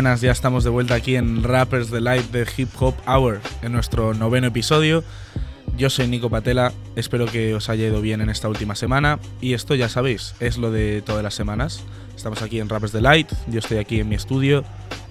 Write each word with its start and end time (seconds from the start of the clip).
buenas, 0.00 0.22
ya 0.22 0.32
estamos 0.32 0.64
de 0.64 0.70
vuelta 0.70 0.94
aquí 0.94 1.16
en 1.16 1.42
Rappers 1.42 1.90
Delight 1.90 2.30
de 2.30 2.48
Hip 2.56 2.70
Hop 2.78 2.94
Hour, 3.06 3.38
en 3.60 3.72
nuestro 3.72 4.14
noveno 4.14 4.46
episodio. 4.46 5.04
Yo 5.76 5.90
soy 5.90 6.08
Nico 6.08 6.30
Patela, 6.30 6.72
espero 6.96 7.26
que 7.26 7.54
os 7.54 7.68
haya 7.68 7.88
ido 7.88 8.00
bien 8.00 8.22
en 8.22 8.30
esta 8.30 8.48
última 8.48 8.74
semana 8.76 9.18
y 9.42 9.52
esto 9.52 9.74
ya 9.74 9.90
sabéis, 9.90 10.34
es 10.40 10.56
lo 10.56 10.70
de 10.70 11.02
todas 11.02 11.22
las 11.22 11.34
semanas. 11.34 11.84
Estamos 12.16 12.40
aquí 12.40 12.60
en 12.60 12.70
Rappers 12.70 12.92
Delight, 12.92 13.30
yo 13.48 13.58
estoy 13.58 13.76
aquí 13.76 14.00
en 14.00 14.08
mi 14.08 14.14
estudio. 14.14 14.64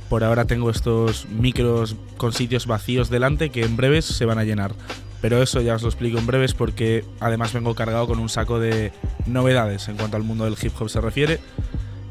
Por 0.09 0.23
ahora 0.23 0.45
tengo 0.45 0.71
estos 0.71 1.27
micros 1.27 1.95
con 2.17 2.33
sitios 2.33 2.65
vacíos 2.65 3.11
delante 3.11 3.51
que 3.51 3.65
en 3.65 3.77
breves 3.77 4.05
se 4.05 4.25
van 4.25 4.39
a 4.39 4.43
llenar. 4.43 4.73
Pero 5.21 5.43
eso 5.43 5.61
ya 5.61 5.75
os 5.75 5.83
lo 5.83 5.89
explico 5.89 6.17
en 6.17 6.25
breves 6.25 6.55
porque 6.55 7.05
además 7.19 7.53
vengo 7.53 7.75
cargado 7.75 8.07
con 8.07 8.17
un 8.17 8.29
saco 8.29 8.59
de 8.59 8.91
novedades 9.27 9.87
en 9.87 9.97
cuanto 9.97 10.17
al 10.17 10.23
mundo 10.23 10.45
del 10.45 10.55
hip 10.59 10.73
hop 10.79 10.89
se 10.89 10.99
refiere. 10.99 11.39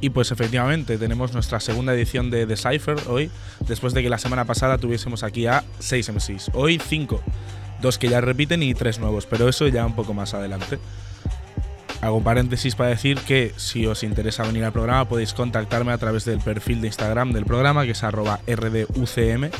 Y 0.01 0.11
pues 0.11 0.31
efectivamente 0.31 0.97
tenemos 0.97 1.33
nuestra 1.33 1.59
segunda 1.61 1.93
edición 1.93 2.31
de 2.31 2.47
The 2.47 2.57
Cypher 2.57 2.99
hoy, 3.09 3.31
después 3.67 3.95
de 3.95 4.03
que 4.03 4.09
la 4.09 4.19
semana 4.19 4.45
pasada 4.45 4.79
tuviésemos 4.79 5.23
aquí 5.23 5.47
a 5.47 5.65
6 5.81 6.13
MCs. 6.13 6.51
Hoy 6.55 6.79
5, 6.79 7.21
dos 7.81 7.99
que 7.99 8.09
ya 8.09 8.21
repiten 8.21 8.63
y 8.63 8.75
tres 8.75 8.99
nuevos, 9.01 9.27
pero 9.27 9.49
eso 9.49 9.67
ya 9.67 9.85
un 9.85 9.97
poco 9.97 10.15
más 10.15 10.35
adelante. 10.35 10.79
Hago 12.01 12.23
paréntesis 12.23 12.77
para 12.77 12.91
decir 12.91 13.19
que 13.19 13.53
si 13.57 13.85
os 13.87 14.05
interesa 14.05 14.45
venir 14.45 14.65
al 14.65 14.73
programa 14.73 15.09
podéis 15.09 15.35
contactarme 15.35 15.91
a 15.91 15.99
través 15.99 16.25
del 16.25 16.39
perfil 16.39 16.81
de 16.81 16.87
Instagram 16.87 17.33
del 17.33 17.45
programa, 17.45 17.85
que 17.85 17.91
es 17.91 18.05
arroba 18.05 18.39
rducm, 18.47 19.51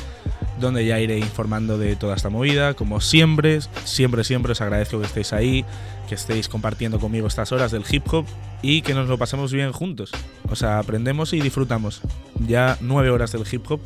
donde 0.59 0.85
ya 0.85 0.99
iré 0.99 1.17
informando 1.17 1.77
de 1.77 1.95
toda 1.95 2.15
esta 2.15 2.29
movida. 2.29 2.73
Como 2.73 3.01
siempre, 3.01 3.59
siempre, 3.85 4.23
siempre 4.23 4.51
os 4.51 4.61
agradezco 4.61 4.99
que 4.99 5.05
estéis 5.05 5.33
ahí, 5.33 5.65
que 6.07 6.15
estéis 6.15 6.47
compartiendo 6.47 6.99
conmigo 6.99 7.27
estas 7.27 7.51
horas 7.51 7.71
del 7.71 7.83
hip 7.89 8.03
hop 8.11 8.25
y 8.61 8.81
que 8.81 8.93
nos 8.93 9.07
lo 9.07 9.17
pasemos 9.17 9.53
bien 9.53 9.71
juntos. 9.71 10.11
O 10.49 10.55
sea, 10.55 10.79
aprendemos 10.79 11.33
y 11.33 11.41
disfrutamos. 11.41 12.01
Ya 12.47 12.77
nueve 12.81 13.09
horas 13.09 13.31
del 13.31 13.43
hip 13.49 13.69
hop, 13.69 13.79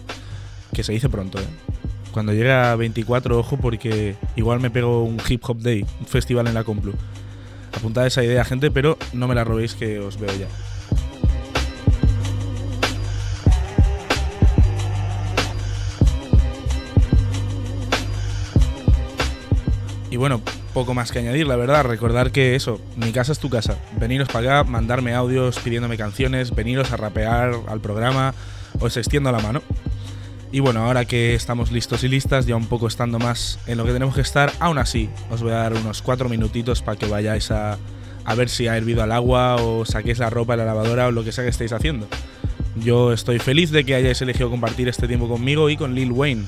que 0.74 0.84
se 0.84 0.94
dice 0.94 1.10
pronto, 1.10 1.40
¿eh? 1.40 1.48
Cuando 2.12 2.32
llegue 2.32 2.52
a 2.52 2.76
24, 2.76 3.40
ojo, 3.40 3.58
porque 3.58 4.16
igual 4.36 4.60
me 4.60 4.70
pego 4.70 5.04
un 5.04 5.18
hip 5.28 5.44
hop 5.48 5.58
day, 5.60 5.84
un 6.00 6.06
festival 6.06 6.48
en 6.48 6.54
la 6.54 6.64
Complu. 6.64 6.94
Apuntad 7.76 8.06
esa 8.06 8.24
idea, 8.24 8.46
gente, 8.46 8.70
pero 8.70 9.00
no 9.14 9.28
me 9.28 9.34
la 9.34 9.44
robéis 9.44 9.74
que 9.74 10.00
os 10.00 10.20
veo 10.20 10.32
ya. 10.38 10.48
Y 20.14 20.18
bueno, 20.18 20.44
poco 20.76 20.94
más 20.94 21.12
que 21.12 21.18
añadir, 21.18 21.48
la 21.48 21.56
verdad. 21.56 21.86
Recordar 21.86 22.32
que 22.32 22.54
eso, 22.56 22.80
mi 22.98 23.12
casa 23.12 23.32
es 23.32 23.40
tu 23.40 23.50
casa. 23.50 23.80
Veniros 24.00 24.28
para 24.28 24.60
acá, 24.60 24.70
mandarme 24.70 25.16
audios 25.16 25.58
pidiéndome 25.58 25.98
canciones, 25.98 26.54
veniros 26.54 26.92
a 26.92 26.98
rapear 26.98 27.56
al 27.68 27.82
programa, 27.82 28.36
os 28.80 28.96
extiendo 28.96 29.32
la 29.32 29.40
mano. 29.40 29.64
Y 30.52 30.60
bueno, 30.60 30.86
ahora 30.86 31.06
que 31.06 31.34
estamos 31.34 31.72
listos 31.72 32.04
y 32.04 32.10
listas, 32.10 32.46
ya 32.46 32.56
un 32.56 32.68
poco 32.68 32.86
estando 32.86 33.18
más 33.18 33.58
en 33.66 33.80
lo 33.80 33.86
que 33.86 33.92
tenemos 33.92 34.14
que 34.14 34.22
estar, 34.22 34.54
aún 34.60 34.78
así, 34.78 35.10
os 35.32 35.42
voy 35.42 35.52
a 35.54 35.56
dar 35.56 35.74
unos 35.74 36.04
cuatro 36.04 36.30
minutitos 36.30 36.84
para 36.84 36.96
que 36.96 37.08
vayáis 37.08 37.50
a, 37.50 37.80
ver 38.38 38.50
si 38.50 38.68
ha 38.68 38.78
hervido 38.78 39.02
al 39.02 39.14
agua 39.14 39.56
o 39.56 39.84
saquéis 39.84 40.20
la 40.20 40.30
ropa 40.30 40.54
de 40.54 40.58
la 40.60 40.66
lavadora 40.66 41.08
o 41.08 41.12
lo 41.12 41.24
que 41.24 41.32
sea 41.32 41.44
que 41.44 41.50
estéis 41.50 41.74
haciendo. 41.74 42.08
Yo 42.76 43.14
estoy 43.14 43.40
feliz 43.40 43.72
de 43.72 43.84
que 43.84 43.96
hayáis 43.96 44.22
elegido 44.22 44.52
compartir 44.52 44.88
este 44.90 45.08
tiempo 45.08 45.28
conmigo 45.28 45.72
y 45.72 45.76
con 45.76 45.96
Lil 45.96 46.12
Wayne, 46.12 46.46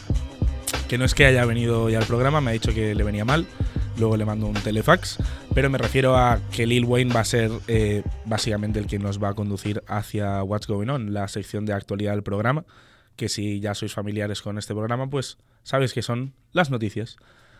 que 0.87 0.97
no 0.97 1.05
es 1.05 1.13
que 1.13 1.25
haya 1.25 1.45
venido 1.45 1.89
ya 1.89 1.99
al 1.99 2.05
programa, 2.05 2.41
me 2.41 2.51
ha 2.51 2.53
dicho 2.53 2.73
que 2.73 2.95
le 2.95 3.03
venía 3.03 3.25
mal, 3.25 3.47
luego 3.97 4.17
le 4.17 4.25
mando 4.25 4.47
un 4.47 4.53
telefax, 4.53 5.17
pero 5.53 5.69
me 5.69 5.77
refiero 5.77 6.17
a 6.17 6.39
que 6.51 6.65
Lil 6.65 6.85
Wayne 6.85 7.13
va 7.13 7.21
a 7.21 7.25
ser 7.25 7.51
eh, 7.67 8.03
básicamente 8.25 8.79
el 8.79 8.87
que 8.87 8.99
nos 8.99 9.21
va 9.21 9.29
a 9.29 9.33
conducir 9.33 9.83
hacia 9.87 10.43
What's 10.43 10.67
Going 10.67 10.89
On, 10.89 11.13
la 11.13 11.27
sección 11.27 11.65
de 11.65 11.73
actualidad 11.73 12.11
del 12.11 12.23
programa, 12.23 12.65
que 13.15 13.29
si 13.29 13.59
ya 13.59 13.73
sois 13.73 13.93
familiares 13.93 14.41
con 14.41 14.57
este 14.57 14.73
programa, 14.73 15.09
pues 15.09 15.37
sabéis 15.63 15.93
que 15.93 16.01
son 16.01 16.33
las 16.51 16.69
noticias. 16.69 17.17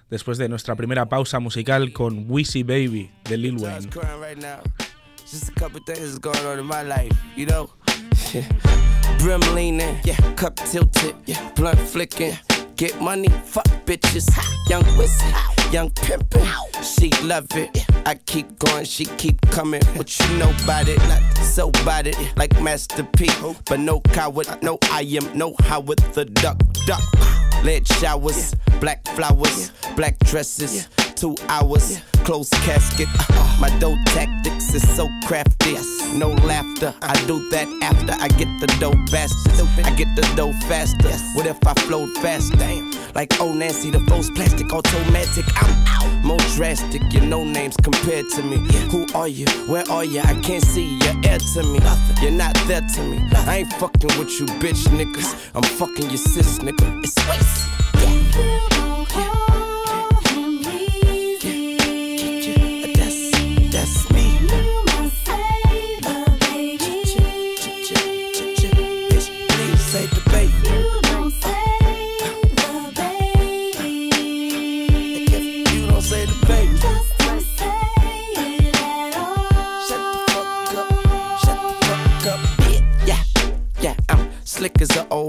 Después 0.10 0.38
de 0.38 0.50
nuestra 0.50 0.76
primera 0.76 1.08
pausa 1.10 1.40
musical 1.40 1.92
con 1.92 2.30
Wheezy 2.30 2.62
Baby 2.64 3.12
de 3.28 3.38
Lil 3.38 3.58
Wayne. 3.58 3.90
Just 5.32 5.50
a 5.50 5.54
couple 5.54 5.82
things 5.82 6.20
going 6.20 6.46
on 6.46 6.60
in 6.60 6.66
my 6.68 6.84
life, 6.84 7.12
you 7.36 7.48
know. 7.48 7.68
Brim 9.20 9.42
leaning, 9.56 9.98
yeah, 10.04 10.18
cup 10.36 10.56
tilted, 10.56 11.16
yeah, 11.26 11.52
blunt 11.56 11.80
flicking. 11.80 12.38
Get 12.76 13.00
money, 13.00 13.30
fuck 13.30 13.68
bitches. 13.86 14.28
Young 14.70 14.84
wizard, 14.98 15.34
young 15.72 15.90
pimpin'. 15.92 16.46
She 16.84 17.10
love 17.24 17.48
it. 17.52 17.86
I 18.06 18.16
keep 18.16 18.60
going, 18.60 18.84
she 18.84 19.06
keep 19.06 19.40
coming. 19.50 19.82
What 19.96 20.20
you 20.20 20.38
know 20.38 20.52
about 20.64 20.88
it? 20.90 21.00
So 21.38 21.70
about 21.70 22.06
it, 22.06 22.18
like 22.36 22.60
Master 22.62 23.04
P. 23.16 23.30
But 23.66 23.80
no 23.80 24.02
coward, 24.02 24.48
no 24.62 24.78
I 24.92 25.02
am, 25.02 25.38
no 25.38 25.56
how 25.62 25.80
with 25.80 26.14
the 26.14 26.26
duck, 26.26 26.58
duck. 26.86 27.02
Lead 27.64 27.88
showers, 27.88 28.54
black 28.82 29.08
flowers, 29.08 29.72
black 29.96 30.20
dresses. 30.20 30.90
Two 31.16 31.36
hours, 31.48 32.02
Close 32.26 32.50
casket. 32.66 33.08
Uh, 33.30 33.58
my 33.62 33.70
dough 33.80 33.96
tactics 34.08 34.74
is 34.74 34.96
so 34.96 35.08
crafty. 35.26 35.76
No 36.18 36.30
laughter. 36.44 36.94
I 37.02 37.14
do 37.26 37.50
that 37.52 37.68
after 37.82 38.14
I 38.20 38.28
get 38.30 38.48
the 38.60 38.68
dough 38.80 38.96
faster. 39.10 39.64
I 39.84 39.92
get 39.92 40.14
the 40.16 40.24
dough 40.36 40.52
faster. 40.68 41.10
What 41.38 41.46
if 41.46 41.58
I 41.66 41.74
flowed 41.86 42.10
fast? 42.18 42.54
Damn. 42.58 42.92
Like 43.14 43.40
old 43.40 43.56
Nancy, 43.56 43.92
the 43.92 44.00
false 44.02 44.30
plastic 44.30 44.74
automatic. 44.74 45.46
I'm 45.62 45.88
out. 45.88 46.26
More 46.26 46.40
drastic, 46.56 47.02
you 47.14 47.22
know 47.22 47.44
names 47.44 47.78
compared 47.78 48.26
to 48.32 48.44
me. 48.44 48.58
Who 48.90 49.06
are 49.14 49.28
you? 49.28 49.46
Where 49.68 49.90
are 49.90 50.04
you? 50.04 50.20
I 50.22 50.34
can't 50.42 50.64
see 50.64 50.98
you. 50.98 51.22
Air 51.24 51.38
to 51.38 51.64
me. 51.64 51.80
Nothing. 51.80 52.24
You're 52.24 52.32
not 52.32 52.56
there 52.68 52.82
to 52.82 53.02
me. 53.04 53.22
I 53.34 53.58
ain't 53.60 53.74
fucking 53.74 54.18
with 54.20 54.40
you, 54.40 54.48
bitch 54.60 54.88
niggas. 54.88 55.52
I'm 55.54 55.64
fucking 55.64 56.10
your 56.10 56.18
sis, 56.18 56.60
nigga. 56.60 57.04
It's 57.04 57.16
wasted. 57.30 57.76
That's 57.96 58.75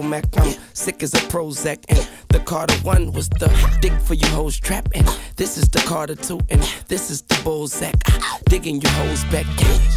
Mac. 0.09 0.25
I'm 0.39 0.55
sick 0.72 1.03
as 1.03 1.12
a 1.15 1.19
Prozac. 1.28 1.84
And 1.89 2.09
the 2.28 2.41
Carter 2.41 2.77
one 2.83 3.12
was 3.12 3.28
the 3.28 3.49
dick 3.81 3.93
for 4.00 4.15
you 4.15 4.27
hoes 4.28 4.59
trap. 4.59 4.89
And 4.94 5.06
this 5.37 5.56
is 5.59 5.69
the 5.69 5.81
Carter 5.81 6.15
two. 6.15 6.41
And 6.50 6.62
this 6.89 7.11
is 7.11 7.22
the 7.22 7.34
Bozak. 7.37 7.94
Ah, 8.09 8.39
digging 8.49 8.81
your 8.81 8.93
hoes 8.93 9.25
back. 9.25 9.47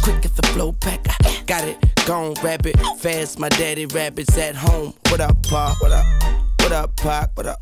Quick 0.02 0.24
at 0.24 0.36
the 0.36 0.46
flow 0.48 0.72
pack. 0.72 1.00
Ah, 1.08 1.42
got 1.46 1.64
it, 1.64 1.78
gone 2.06 2.34
rabbit. 2.42 2.76
Fast, 2.98 3.38
my 3.38 3.48
daddy 3.50 3.86
rabbits 3.86 4.36
at 4.36 4.56
home. 4.56 4.94
What 5.08 5.20
up, 5.20 5.42
Pa? 5.44 5.76
What 5.80 5.92
up? 5.92 6.06
What 6.60 6.72
up, 6.72 6.96
Pac? 6.96 7.30
What 7.36 7.46
up? 7.46 7.60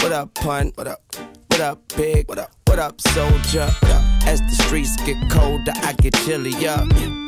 What 0.00 0.12
up, 0.12 0.34
pun? 0.34 0.72
What 0.74 0.86
up? 0.86 1.00
What 1.48 1.60
up, 1.60 1.80
big? 1.96 2.28
What 2.28 2.38
up? 2.38 2.50
What 2.66 2.78
up, 2.78 3.00
soldier? 3.00 3.66
What 3.80 3.92
up? 3.92 4.02
As 4.26 4.40
the 4.40 4.64
streets 4.64 4.96
get 5.04 5.16
colder, 5.30 5.72
I 5.76 5.92
get 5.92 6.14
chillier. 6.14 6.76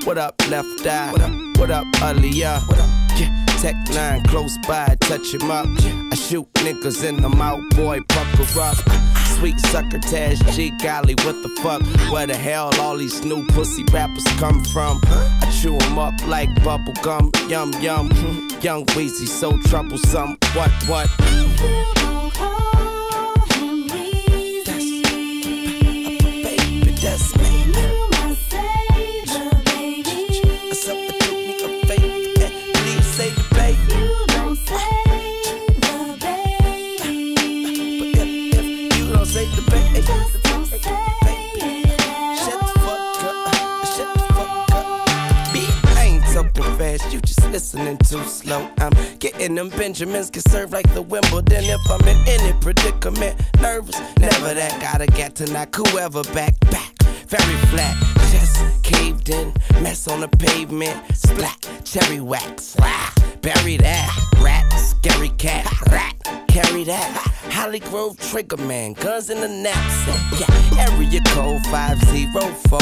What 0.05 0.19
up, 0.19 0.35
left 0.49 0.87
eye? 0.87 1.13
What 1.13 1.21
up? 1.21 1.59
What 1.59 1.71
up, 1.71 1.87
Aaliyah? 1.97 2.69
What 2.69 2.79
up? 2.79 2.89
Yeah. 3.19 3.46
Tech 3.61 3.75
nine 3.95 4.23
close 4.25 4.57
by, 4.69 4.97
touch 5.01 5.35
him 5.35 5.51
up. 5.51 5.67
I 6.13 6.15
shoot 6.15 6.53
niggas 6.55 7.05
in 7.05 7.23
the 7.23 7.29
mouth, 7.29 7.63
boy, 7.71 8.01
pucker 8.09 8.61
up. 8.61 8.77
Sweet 9.37 9.59
sucker 9.61 9.99
Taz 9.99 10.39
G, 10.55 10.71
golly, 10.83 11.15
what 11.25 11.43
the 11.43 11.49
fuck? 11.63 11.83
Where 12.13 12.27
the 12.27 12.37
hell 12.37 12.71
all 12.81 12.97
these 12.97 13.25
new 13.25 13.47
pussy 13.49 13.85
rappers 13.93 14.25
come 14.39 14.63
from? 14.65 15.01
I 15.05 15.51
chew 15.61 15.77
'em 15.77 15.99
up 15.99 16.15
like 16.27 16.49
bubble 16.63 16.95
gum, 17.03 17.31
yum 17.49 17.73
yum. 17.81 18.09
Young 18.63 18.87
Weezy, 18.95 19.27
so 19.29 19.59
troublesome. 19.69 20.37
What, 20.55 20.71
what? 20.89 21.96
Listening 47.77 47.99
too 47.99 48.23
slow. 48.25 48.69
I'm 48.79 48.93
getting 49.19 49.55
them 49.55 49.69
Benjamins 49.71 50.31
can 50.31 50.43
serve 50.49 50.73
like 50.73 50.93
the 50.95 51.03
Wimbledon. 51.03 51.65
If 51.65 51.91
I'm 51.91 52.07
in 52.09 52.17
any 52.27 52.53
predicament, 52.61 53.41
nervous, 53.61 53.99
never 54.19 54.55
that. 54.55 54.81
Gotta 54.81 55.07
get 55.07 55.35
to 55.37 55.53
knock 55.53 55.75
whoever 55.75 56.23
back, 56.35 56.59
back. 56.71 56.95
Very 57.29 57.57
flat, 57.67 57.97
just 58.31 58.83
caved 58.83 59.29
in, 59.29 59.53
mess 59.83 60.07
on 60.09 60.21
the 60.21 60.29
pavement, 60.29 60.97
splat, 61.15 61.57
cherry 61.85 62.21
wax. 62.21 62.77
Ah, 62.81 63.13
bury 63.43 63.77
that. 63.79 64.09
Rat, 64.39 64.65
scary 64.73 65.31
cat, 65.31 65.67
rat, 65.91 66.15
carry 66.57 66.85
that. 66.85 67.13
Holly 67.53 67.81
Grove 67.81 68.19
trigger 68.19 68.57
man, 68.57 68.95
guns 68.95 69.29
in 69.29 69.41
the 69.43 69.49
knapsack. 69.49 70.41
Yeah, 70.41 70.89
area 70.89 71.21
code 71.29 71.63
504. 71.67 72.79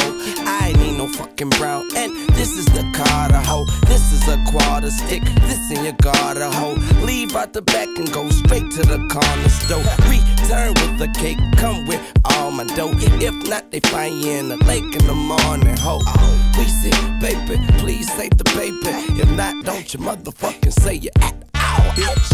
I 0.46 0.68
ain't 0.68 0.78
need 0.78 0.96
no 0.96 1.08
fucking 1.08 1.50
brown. 1.50 1.82
And 1.96 2.12
this 2.38 2.56
is 2.56 2.66
the 2.66 2.84
Carter 2.94 3.42
hoe. 3.50 3.64
This 3.86 4.12
is 4.12 4.28
a 4.28 4.38
quarter 4.50 4.90
stick. 4.90 5.24
This 5.48 5.72
in 5.72 5.82
your 5.82 5.94
garter 5.94 6.50
hoe. 6.50 6.76
Leave 7.04 7.34
out 7.34 7.52
the 7.52 7.62
back 7.62 7.88
and 7.98 8.12
go 8.12 8.28
straight 8.30 8.70
to 8.70 8.82
the 8.82 8.98
corner 9.10 9.48
store. 9.48 9.82
Return 10.06 10.74
with 10.74 10.98
the 10.98 11.08
cake, 11.18 11.38
come 11.56 11.84
with 11.86 12.00
all 12.24 12.52
my 12.52 12.64
dough. 12.76 12.92
If 12.94 13.34
not, 13.48 13.72
they 13.72 13.80
find 13.80 14.14
you 14.22 14.32
in 14.32 14.48
the 14.50 14.56
lake 14.66 14.84
in 14.84 15.04
the 15.06 15.14
morning, 15.14 15.76
ho. 15.78 15.98
We 16.56 16.64
say, 16.66 16.94
baby, 17.18 17.60
please 17.78 18.06
say 18.12 18.28
the 18.28 18.44
paper. 18.44 18.94
If 19.20 19.30
not, 19.32 19.64
don't 19.64 19.92
you 19.92 19.98
motherfucking 19.98 20.72
say 20.72 20.94
you 20.94 21.10
at 21.20 21.34
bitch. 21.92 22.24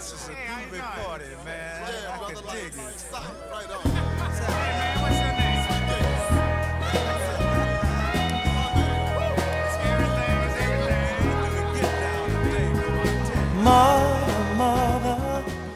This 0.00 0.14
is 0.14 0.28
a 0.28 0.32
groovy 0.32 0.80
party, 0.80 1.24
man. 1.44 1.82
Yeah, 1.84 2.16
I 2.16 2.32
can 2.32 2.42
dig 2.54 2.72
it. 2.72 2.98
Stop 2.98 3.22
right 3.52 3.70
on. 3.70 3.82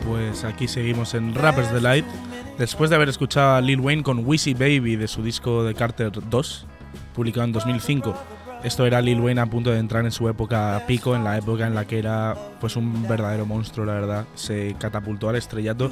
Pues 0.06 0.44
aquí 0.44 0.68
seguimos 0.68 1.12
en 1.12 1.34
Rappers 1.34 1.70
Delight. 1.70 2.06
Después 2.56 2.88
de 2.88 2.96
haber 2.96 3.10
escuchado 3.10 3.56
a 3.56 3.60
Lil 3.60 3.80
Wayne 3.80 4.02
con 4.02 4.26
Wheezy 4.26 4.54
Baby 4.54 4.96
de 4.96 5.06
su 5.06 5.22
disco 5.22 5.64
de 5.64 5.74
Carter 5.74 6.10
2, 6.30 6.66
publicado 7.14 7.44
en 7.44 7.52
2005. 7.52 8.14
Esto 8.64 8.86
era 8.86 9.02
Lil 9.02 9.20
Wayne 9.20 9.42
a 9.42 9.46
punto 9.46 9.70
de 9.70 9.78
entrar 9.78 10.06
en 10.06 10.10
su 10.10 10.26
época 10.26 10.82
pico, 10.86 11.14
en 11.14 11.22
la 11.22 11.36
época 11.36 11.66
en 11.66 11.74
la 11.74 11.84
que 11.84 11.98
era 11.98 12.34
pues 12.60 12.76
un 12.76 13.06
verdadero 13.06 13.44
monstruo, 13.44 13.84
la 13.84 13.92
verdad. 13.92 14.24
Se 14.36 14.74
catapultó 14.78 15.28
al 15.28 15.36
estrellato, 15.36 15.90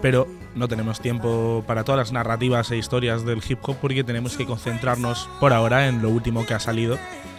pero 0.00 0.28
no 0.54 0.68
tenemos 0.68 1.00
tiempo 1.00 1.64
para 1.66 1.82
todas 1.82 1.98
las 1.98 2.12
narrativas 2.12 2.70
e 2.70 2.76
historias 2.76 3.24
del 3.24 3.42
hip 3.46 3.58
hop 3.62 3.76
porque 3.80 4.04
tenemos 4.04 4.36
que 4.36 4.46
concentrarnos 4.46 5.28
por 5.40 5.52
ahora 5.52 5.88
en 5.88 6.00
lo 6.00 6.10
último 6.10 6.46
que 6.46 6.54
ha 6.54 6.60
salido 6.60 6.96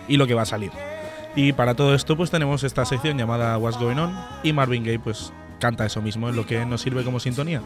y 0.09 0.18
lo 0.18 0.27
que 0.27 0.33
va 0.33 0.41
a 0.41 0.45
salir. 0.45 0.71
Y 1.33 1.53
para 1.53 1.75
todo 1.75 1.95
esto 1.95 2.18
pues 2.18 2.30
tenemos 2.30 2.65
esta 2.65 2.83
sección 2.83 3.18
llamada 3.18 3.57
What's 3.57 3.80
Going 3.80 3.97
On 3.97 4.13
y 4.44 4.51
Marvin 4.51 4.83
Gaye 4.83 5.00
pues 5.00 5.31
canta 5.59 5.85
eso 5.85 6.01
mismo 6.01 6.27
en 6.27 6.35
lo 6.35 6.45
que 6.45 6.65
nos 6.65 6.81
sirve 6.81 7.06
como 7.06 7.21
sintonía. 7.21 7.62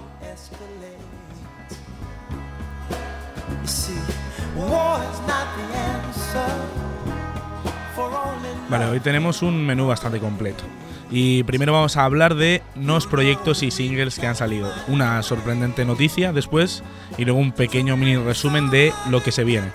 Vale, 8.70 8.86
hoy 8.86 9.00
tenemos 9.00 9.42
un 9.42 9.66
menú 9.66 9.88
bastante 9.88 10.20
completo. 10.20 10.64
Y 11.10 11.44
primero 11.44 11.72
vamos 11.72 11.96
a 11.96 12.04
hablar 12.04 12.36
de 12.36 12.62
nuevos 12.76 13.08
proyectos 13.08 13.64
y 13.64 13.72
singles 13.72 14.20
que 14.20 14.28
han 14.28 14.36
salido. 14.36 14.70
Una 14.90 15.24
sorprendente 15.24 15.86
noticia 15.86 16.34
después 16.34 16.84
y 17.18 17.24
luego 17.24 17.40
un 17.40 17.54
pequeño 17.54 17.96
mini 17.96 18.18
resumen 18.18 18.70
de 18.70 18.92
lo 19.10 19.24
que 19.24 19.32
se 19.32 19.46
viene. 19.46 19.72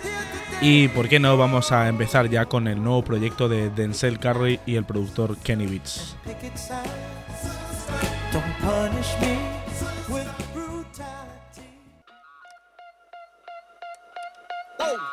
Y 0.61 0.89
por 0.89 1.09
qué 1.09 1.19
no, 1.19 1.39
vamos 1.39 1.73
a 1.73 1.89
empezar 1.89 2.29
ya 2.29 2.45
con 2.45 2.69
el 2.69 2.83
nuevo 2.83 3.03
proyecto 3.03 3.49
de 3.49 3.71
Denzel 3.71 4.19
Curry 4.19 4.61
y 4.67 4.77
el 4.77 4.85
productor 4.85 5.39
Kenny 5.39 5.67
Beats. 5.67 6.15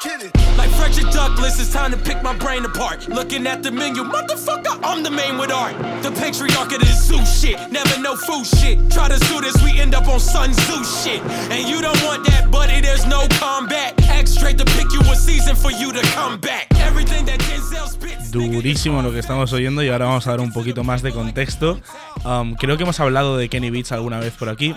Don't 0.01 0.49
Like 0.59 0.71
Frederick 0.71 1.09
Douglass, 1.13 1.57
it's 1.57 1.71
time 1.71 1.91
to 1.91 1.97
pick 1.97 2.21
my 2.21 2.35
brain 2.35 2.65
apart. 2.65 3.07
Looking 3.07 3.47
at 3.47 3.63
the 3.63 3.71
menu, 3.71 4.03
motherfucker, 4.03 4.77
I'm 4.83 5.03
the 5.03 5.09
man 5.09 5.38
with 5.38 5.51
art. 5.53 5.73
The 6.03 6.11
patriarch 6.11 6.73
of 6.73 6.81
this 6.81 7.07
zoo 7.07 7.25
shit, 7.25 7.71
never 7.71 7.97
no 8.01 8.17
food 8.17 8.45
shit. 8.45 8.77
Try 8.91 9.07
to 9.07 9.17
sue 9.23 9.39
this, 9.39 9.56
we 9.63 9.79
end 9.79 9.95
up 9.95 10.09
on 10.09 10.19
Sun 10.19 10.51
Tzu 10.51 10.83
shit. 10.83 11.21
And 11.50 11.65
you 11.65 11.81
don't 11.81 12.03
want 12.03 12.25
that, 12.25 12.51
buddy, 12.51 12.81
there's 12.81 13.06
no 13.06 13.25
combat. 13.39 13.94
Act 14.09 14.27
straight 14.27 14.57
to 14.57 14.65
pick 14.65 14.91
you 14.91 15.00
a 15.09 15.15
season 15.15 15.56
for 15.56 15.71
you 15.71 15.94
to 15.94 16.01
come 16.13 16.38
back. 16.41 16.67
Everything 16.75 17.23
that 17.27 17.39
Denzel 17.39 17.88
spits. 17.88 18.29
Durísimo 18.33 19.01
lo 19.01 19.12
que 19.12 19.19
estamos 19.19 19.53
oyendo 19.53 19.81
y 19.81 19.88
ahora 19.88 20.07
vamos 20.07 20.27
a 20.27 20.31
dar 20.31 20.41
un 20.41 20.51
poquito 20.51 20.83
más 20.83 21.01
de 21.01 21.13
contexto. 21.13 21.79
Um, 22.25 22.55
creo 22.55 22.75
que 22.75 22.83
hemos 22.83 23.00
hablado 23.00 23.38
de 23.38 23.47
Kenny 23.47 23.69
Beats 23.69 23.94
alguna 23.94 24.19
vez 24.19 24.33
por 24.33 24.50
aquí. 24.50 24.75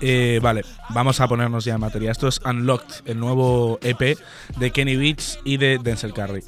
Eh, 0.00 0.40
vale, 0.42 0.62
vamos 0.90 1.20
a 1.20 1.28
ponernos 1.28 1.64
ya 1.64 1.74
en 1.74 1.80
materia. 1.80 2.10
Esto 2.10 2.28
es 2.28 2.40
Unlocked, 2.44 3.06
el 3.06 3.18
nuevo 3.18 3.78
EP 3.82 4.18
de 4.58 4.70
Kenny 4.70 4.96
Beats 4.96 5.38
y 5.44 5.56
de 5.56 5.78
Denzel 5.78 6.12
Curry. 6.12 6.42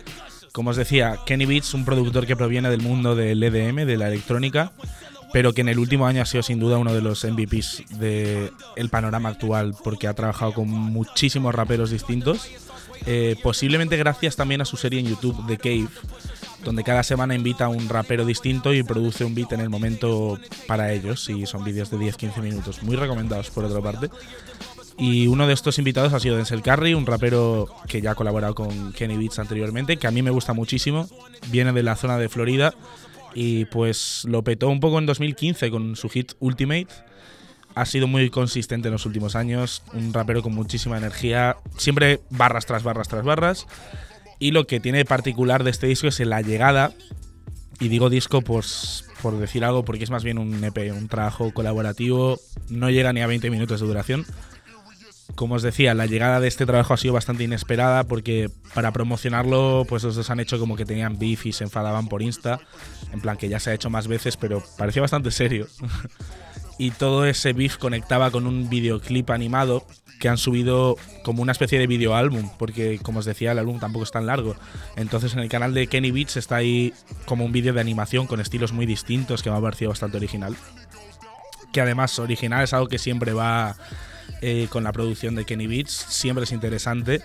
Como 0.53 0.71
os 0.71 0.77
decía, 0.77 1.19
Kenny 1.27 1.45
Beats, 1.45 1.75
un 1.75 1.85
productor 1.85 2.27
que 2.27 2.37
proviene 2.37 2.71
del 2.71 2.81
mundo 2.81 3.15
del 3.15 3.43
EDM, 3.43 3.87
de 3.87 3.97
la 3.97 4.09
electrónica, 4.09 4.73
pero 5.33 5.53
que 5.53 5.61
en 5.61 5.69
el 5.69 5.79
último 5.79 6.07
año 6.07 6.23
ha 6.23 6.27
sido 6.27 6.43
sin 6.43 6.59
duda 6.59 6.79
uno 6.79 6.95
de 6.95 7.03
los 7.03 7.25
MVPs 7.25 7.85
del 7.99 8.89
panorama 8.91 9.29
actual, 9.29 9.75
porque 9.85 10.09
ha 10.09 10.15
trabajado 10.15 10.55
con 10.55 10.69
muchísimos 10.69 11.55
raperos 11.55 11.91
distintos. 11.91 12.51
Eh, 13.07 13.37
posiblemente 13.43 13.97
gracias 13.97 14.37
también 14.37 14.61
a 14.61 14.65
su 14.65 14.77
serie 14.77 15.01
en 15.01 15.07
YouTube 15.07 15.47
The 15.47 15.59
Cave, 15.59 15.89
donde 16.65 16.83
cada 16.83 17.03
semana 17.03 17.35
invita 17.35 17.67
a 17.67 17.69
un 17.69 17.89
rapero 17.89 18.25
distinto 18.25 18.75
y 18.75 18.83
produce 18.83 19.25
un 19.25 19.35
beat 19.35 19.53
en 19.53 19.61
el 19.61 19.71
momento 19.71 20.39
para 20.67 20.93
ellos, 20.93 21.29
y 21.29 21.47
son 21.47 21.65
vídeos 21.65 21.91
de 21.91 21.99
10-15 21.99 22.43
minutos, 22.43 22.83
muy 22.83 22.97
recomendados 22.97 23.51
por 23.51 23.65
otra 23.65 23.81
parte. 23.81 24.11
Y 24.99 25.27
uno 25.27 25.47
de 25.47 25.53
estos 25.53 25.79
invitados 25.79 26.15
ha 26.15 26.21
sido 26.21 26.37
Denzel 26.37 26.63
Curry, 26.63 26.95
un 26.95 27.07
rapero 27.07 27.69
que 27.87 28.01
ya 28.01 28.13
ha 28.13 28.15
colaborado 28.15 28.55
con 28.55 28.93
Kenny 28.93 29.17
Beats 29.17 29.39
anteriormente, 29.39 29.99
que 29.99 30.07
a 30.07 30.11
mí 30.11 30.23
me 30.23 30.31
gusta 30.31 30.55
muchísimo, 30.55 31.09
viene 31.51 31.73
de 31.73 31.83
la 31.83 31.97
zona 31.97 32.17
de 32.19 32.29
Florida 32.29 32.75
y 33.35 33.67
pues 33.67 34.25
lo 34.27 34.43
petó 34.43 34.69
un 34.69 34.81
poco 34.81 34.99
en 34.99 35.05
2015 35.05 35.71
con 35.71 35.95
su 35.97 36.09
hit 36.09 36.33
Ultimate. 36.41 36.89
Ha 37.77 37.85
sido 37.87 38.09
muy 38.09 38.29
consistente 38.31 38.89
en 38.89 38.93
los 38.93 39.07
últimos 39.07 39.37
años, 39.37 39.83
un 39.93 40.13
rapero 40.13 40.43
con 40.43 40.55
muchísima 40.55 40.99
energía, 40.99 41.57
siempre 41.77 42.21
barras 42.31 42.67
tras 42.67 42.83
barras 42.83 43.07
tras 43.07 43.25
barras. 43.25 43.67
Y 44.39 44.51
lo 44.51 44.67
que 44.67 44.81
tiene 44.81 44.99
de 44.99 45.05
particular 45.05 45.63
de 45.63 45.71
este 45.71 45.87
disco 45.87 46.09
es 46.09 46.19
la 46.21 46.41
llegada, 46.41 46.93
y 47.79 47.89
digo 47.89 48.09
disco 48.09 48.41
pues, 48.43 49.05
por 49.23 49.39
decir 49.39 49.65
algo 49.65 49.85
porque 49.85 50.05
es 50.05 50.11
más 50.11 50.25
bien 50.25 50.39
un 50.39 50.63
EP, 50.65 50.93
un 50.93 51.09
trabajo 51.09 51.53
colaborativo, 51.53 52.39
no 52.69 52.91
llega 52.91 53.13
ni 53.13 53.21
a 53.21 53.27
20 53.27 53.51
minutos 53.51 53.81
de 53.81 53.87
duración. 53.87 54.27
Como 55.35 55.57
os 55.57 55.63
decía, 55.63 55.93
la 55.93 56.07
llegada 56.07 56.41
de 56.41 56.49
este 56.49 56.65
trabajo 56.65 56.95
ha 56.95 56.97
sido 56.97 57.13
bastante 57.13 57.45
inesperada 57.45 58.05
porque 58.05 58.49
para 58.75 58.93
promocionarlo, 58.93 59.85
pues 59.87 60.03
los 60.05 60.17
dos 60.17 60.31
han 60.31 60.41
hecho 60.41 60.59
como 60.59 60.77
que 60.77 60.87
tenían 60.87 61.19
beef 61.19 61.45
y 61.45 61.53
se 61.53 61.65
enfadaban 61.65 62.09
por 62.09 62.23
Insta. 62.23 62.61
En 63.13 63.21
plan 63.21 63.37
que 63.37 63.49
ya 63.49 63.61
se 63.61 63.71
ha 63.71 63.75
hecho 63.75 63.91
más 63.91 64.09
veces, 64.09 64.39
pero 64.39 64.63
parecía 64.79 65.03
bastante 65.03 65.31
serio. 65.31 65.67
y 66.79 66.91
todo 66.91 67.27
ese 67.27 67.53
beef 67.53 67.77
conectaba 67.77 68.31
con 68.31 68.47
un 68.47 68.69
videoclip 68.69 69.31
animado 69.31 69.87
que 70.19 70.29
han 70.29 70.39
subido 70.39 70.97
como 71.23 71.43
una 71.43 71.53
especie 71.53 71.79
de 71.79 71.87
videoálbum, 71.87 72.51
porque 72.59 72.99
como 73.03 73.19
os 73.19 73.25
decía, 73.25 73.53
el 73.53 73.59
álbum 73.59 73.79
tampoco 73.79 74.05
es 74.05 74.11
tan 74.11 74.27
largo. 74.27 74.57
Entonces 74.97 75.35
en 75.35 75.41
el 75.41 75.49
canal 75.49 75.75
de 75.75 75.87
Kenny 75.87 76.11
Beats 76.11 76.37
está 76.37 76.57
ahí 76.57 76.95
como 77.27 77.45
un 77.45 77.53
vídeo 77.53 77.73
de 77.73 77.81
animación 77.81 78.27
con 78.27 78.41
estilos 78.41 78.73
muy 78.73 78.87
distintos 78.87 79.43
que 79.43 79.51
me 79.51 79.57
ha 79.57 79.61
parecido 79.61 79.91
bastante 79.91 80.17
original. 80.17 80.57
Que 81.73 81.81
además 81.81 82.19
original 82.19 82.65
es 82.65 82.73
algo 82.73 82.89
que 82.89 82.99
siempre 82.99 83.33
va 83.33 83.77
eh, 84.41 84.69
con 84.71 84.85
la 84.85 84.93
producción 84.93 85.35
de 85.35 85.45
Kenny 85.45 85.67
Beats, 85.67 85.93
siempre 85.93 86.45
es 86.45 86.53
interesante 86.53 87.23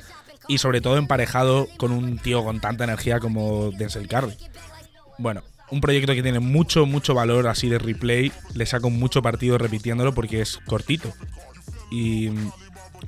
y 0.48 0.58
sobre 0.58 0.82
todo 0.82 0.98
emparejado 0.98 1.68
con 1.78 1.92
un 1.92 2.18
tío 2.18 2.44
con 2.44 2.60
tanta 2.60 2.84
energía 2.84 3.20
como 3.20 3.72
Denzel 3.72 4.08
Curry. 4.08 4.36
Bueno, 5.18 5.44
un 5.72 5.82
proyecto 5.82 6.14
que 6.14 6.22
tiene 6.22 6.40
mucho, 6.40 6.86
mucho 6.86 7.14
valor 7.14 7.48
así 7.48 7.70
de 7.70 7.80
replay, 7.80 8.32
le 8.54 8.66
saco 8.66 8.90
mucho 8.90 9.22
partido 9.22 9.58
repitiéndolo 9.58 10.14
porque 10.14 10.42
es 10.42 10.58
cortito. 10.66 11.12
Y 11.90 12.30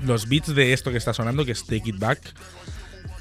Los 0.02 0.28
beats 0.28 0.56
de 0.56 0.74
esto 0.74 0.92
que 0.92 0.98
está 0.98 1.14
sonando, 1.14 1.46
que 1.46 1.52
es 1.52 1.66
Take 1.66 1.90
It 1.90 2.00
Back, 2.00 2.20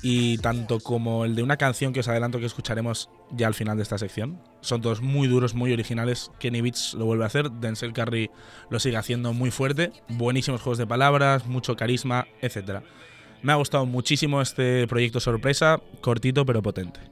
y 0.02 0.38
tanto 0.38 0.80
como 0.80 1.24
el 1.24 1.36
de 1.36 1.42
una 1.42 1.56
canción 1.56 1.92
que 1.92 2.00
os 2.00 2.08
adelanto 2.08 2.40
que 2.40 2.46
escucharemos 2.46 3.08
ya 3.30 3.46
al 3.46 3.54
final 3.54 3.76
de 3.76 3.84
esta 3.84 3.98
sección. 3.98 4.40
Son 4.60 4.80
todos 4.80 5.00
muy 5.00 5.28
duros, 5.28 5.54
muy 5.54 5.72
originales. 5.72 6.30
Kenny 6.40 6.60
Beats 6.60 6.94
lo 6.94 7.04
vuelve 7.04 7.24
a 7.24 7.28
hacer, 7.28 7.50
Denzel 7.50 7.92
Curry 7.92 8.30
lo 8.68 8.80
sigue 8.80 8.96
haciendo 8.96 9.32
muy 9.32 9.50
fuerte. 9.50 9.92
Buenísimos 10.08 10.60
juegos 10.60 10.78
de 10.78 10.86
palabras, 10.86 11.46
mucho 11.46 11.76
carisma, 11.76 12.26
etc. 12.40 12.80
Me 13.42 13.52
ha 13.52 13.56
gustado 13.56 13.86
muchísimo 13.86 14.42
este 14.42 14.86
proyecto 14.88 15.20
sorpresa, 15.20 15.80
cortito 16.00 16.44
pero 16.44 16.62
potente. 16.62 17.11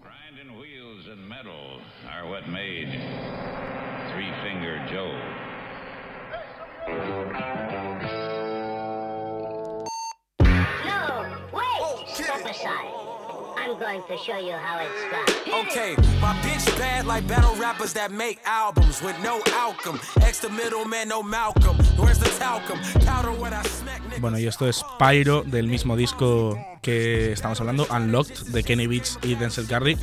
Going 13.81 14.03
to 14.03 14.17
show 14.19 14.37
you 14.37 14.53
how 14.53 14.79
it's 14.79 15.03
done. 15.11 15.65
Okay, 15.65 15.97
my 16.21 16.35
bitch 16.45 16.67
bad 16.79 17.07
like 17.07 17.27
battle 17.27 17.57
rappers 17.57 17.95
that 17.95 18.13
make 18.13 18.39
albums 18.45 19.03
with 19.03 19.17
no 19.23 19.41
outcome. 19.55 19.99
Ex 20.21 20.41
the 20.41 20.51
middleman, 20.51 21.09
no 21.09 21.23
Malcolm. 21.23 21.77
Where's 21.97 22.19
the 22.19 22.29
talcum? 22.39 22.79
Powder 23.07 23.33
what 23.33 23.55
I 23.55 23.63
smack 23.63 24.03
niggas. 24.03 24.21
Bueno, 24.21 24.39
y 24.39 24.47
esto 24.47 24.69
es 24.69 24.85
Pyro 24.99 25.43
del 25.45 25.69
mismo 25.69 25.97
disco 25.97 26.59
que 26.83 27.33
estamos 27.33 27.59
hablando, 27.61 27.87
Unlocked, 27.91 28.53
de 28.53 28.63
Kenny 28.63 28.87
Beats 28.87 29.19
y 29.23 29.35
Denzel 29.35 29.67
Curry. 29.67 29.97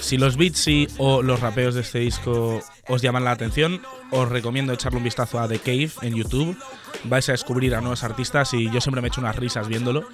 Si 0.00 0.18
los 0.18 0.36
beats 0.36 0.66
y 0.66 0.88
o 0.98 1.22
los 1.22 1.38
rapeos 1.38 1.76
de 1.76 1.82
este 1.82 2.00
disco 2.00 2.60
os 2.88 3.00
llaman 3.00 3.24
la 3.24 3.30
atención, 3.30 3.80
os 4.10 4.28
recomiendo 4.28 4.72
echarle 4.72 4.98
un 4.98 5.04
vistazo 5.04 5.38
a 5.38 5.46
The 5.46 5.60
Cave 5.60 5.90
en 6.02 6.16
YouTube. 6.16 6.58
Vais 7.04 7.28
a 7.28 7.32
descubrir 7.32 7.76
a 7.76 7.80
nuevos 7.80 8.02
artistas 8.02 8.52
y 8.54 8.68
yo 8.72 8.80
siempre 8.80 9.00
me 9.00 9.08
echo 9.08 9.20
unas 9.20 9.36
risas 9.36 9.68
viéndolo. 9.68 10.04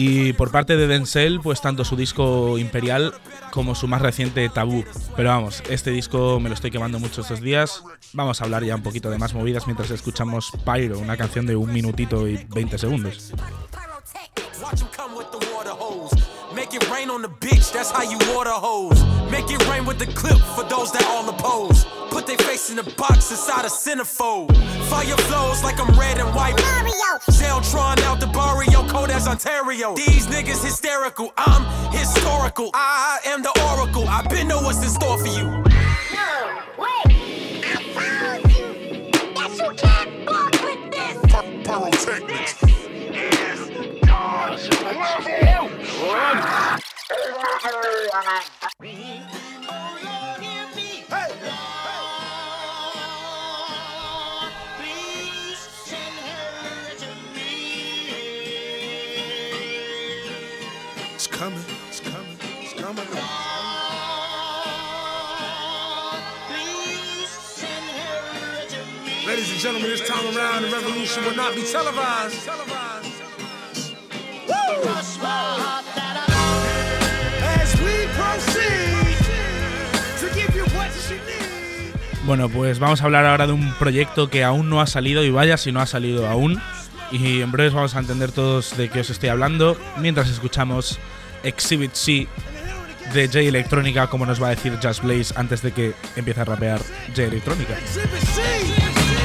Y 0.00 0.32
por 0.34 0.52
parte 0.52 0.76
de 0.76 0.86
Denzel, 0.86 1.40
pues 1.40 1.60
tanto 1.60 1.84
su 1.84 1.96
disco 1.96 2.56
Imperial 2.56 3.12
como 3.50 3.74
su 3.74 3.88
más 3.88 4.00
reciente 4.00 4.48
Tabú. 4.48 4.84
Pero 5.16 5.30
vamos, 5.30 5.60
este 5.68 5.90
disco 5.90 6.38
me 6.38 6.48
lo 6.48 6.54
estoy 6.54 6.70
quemando 6.70 7.00
mucho 7.00 7.22
estos 7.22 7.40
días. 7.40 7.82
Vamos 8.12 8.40
a 8.40 8.44
hablar 8.44 8.62
ya 8.62 8.76
un 8.76 8.84
poquito 8.84 9.10
de 9.10 9.18
más 9.18 9.34
movidas 9.34 9.66
mientras 9.66 9.90
escuchamos 9.90 10.52
Pyro, 10.64 11.00
una 11.00 11.16
canción 11.16 11.46
de 11.46 11.56
un 11.56 11.72
minutito 11.72 12.28
y 12.28 12.36
20 12.48 12.78
segundos. 12.78 13.32
Watch 16.58 16.74
'em 16.74 16.80
come 16.80 16.90
with 16.90 16.90
the 16.90 16.90
water 16.90 16.90
hose. 16.90 16.90
Make 16.90 16.90
it 16.90 16.90
rain 16.90 17.10
on 17.10 17.22
the 17.22 17.28
bitch, 17.28 17.72
that's 17.72 17.90
how 17.90 18.02
you 18.02 18.18
water 18.34 18.50
hose. 18.50 19.02
Make 19.30 19.50
it 19.50 19.68
rain 19.68 19.84
with 19.84 19.98
the 19.98 20.06
clip 20.06 20.38
for 20.56 20.64
those 20.64 20.90
that 20.92 21.04
all 21.06 21.28
oppose. 21.28 21.86
Put 22.10 22.26
their 22.26 22.38
face 22.38 22.70
in 22.70 22.76
the 22.76 22.82
box 22.96 23.30
inside 23.30 23.64
a 23.64 23.68
centerfold. 23.68 24.56
Fire 24.88 25.16
flows 25.28 25.62
like 25.62 25.78
I'm 25.78 25.98
red 25.98 26.18
and 26.18 26.34
white. 26.34 26.60
Mario! 26.60 27.18
Zeltron 27.30 28.00
out 28.04 28.20
the 28.20 28.26
barrio, 28.26 28.86
cold 28.88 29.10
as 29.10 29.28
Ontario. 29.28 29.94
These 29.94 30.26
niggas 30.26 30.62
hysterical, 30.64 31.32
I'm 31.36 31.64
historical. 31.92 32.70
I 32.74 33.20
am 33.26 33.42
the 33.42 33.52
oracle, 33.70 34.08
I've 34.08 34.28
been 34.28 34.48
know 34.48 34.60
what's 34.62 34.82
in 34.82 34.90
store 34.90 35.18
for 35.18 35.28
you. 35.28 35.67
Will 71.16 71.34
not 71.34 71.54
be 71.54 71.62
televised. 71.62 72.46
Woo! 74.46 74.54
As 77.40 77.74
we 77.80 78.06
proceed 78.18 79.16
to 80.20 80.26
give 80.34 80.54
you 80.54 80.64
what 80.76 80.90
you 81.08 81.16
need. 81.26 81.94
Bueno, 82.26 82.48
pues 82.48 82.78
vamos 82.78 83.00
a 83.00 83.04
hablar 83.04 83.24
ahora 83.24 83.46
de 83.46 83.54
un 83.54 83.72
proyecto 83.74 84.28
que 84.28 84.44
aún 84.44 84.68
no 84.68 84.80
ha 84.82 84.86
salido 84.86 85.24
y 85.24 85.30
vaya 85.30 85.56
si 85.56 85.72
no 85.72 85.80
ha 85.80 85.86
salido 85.86 86.26
aún. 86.26 86.60
Y 87.10 87.40
en 87.40 87.52
breve 87.52 87.70
vamos 87.70 87.94
a 87.94 88.00
entender 88.00 88.32
todos 88.32 88.76
de 88.76 88.90
qué 88.90 89.00
os 89.00 89.08
estoy 89.08 89.30
hablando 89.30 89.78
mientras 89.96 90.28
escuchamos 90.28 90.98
Exhibit 91.42 91.94
C 91.94 92.28
de 93.14 93.26
J 93.28 93.40
Electrónica, 93.40 94.08
como 94.08 94.26
nos 94.26 94.42
va 94.42 94.48
a 94.48 94.50
decir 94.50 94.78
Just 94.82 95.02
Blaze 95.02 95.32
antes 95.36 95.62
de 95.62 95.72
que 95.72 95.94
empiece 96.16 96.42
a 96.42 96.44
rapear 96.44 96.80
J 97.08 97.24
Electrónica. 97.24 97.76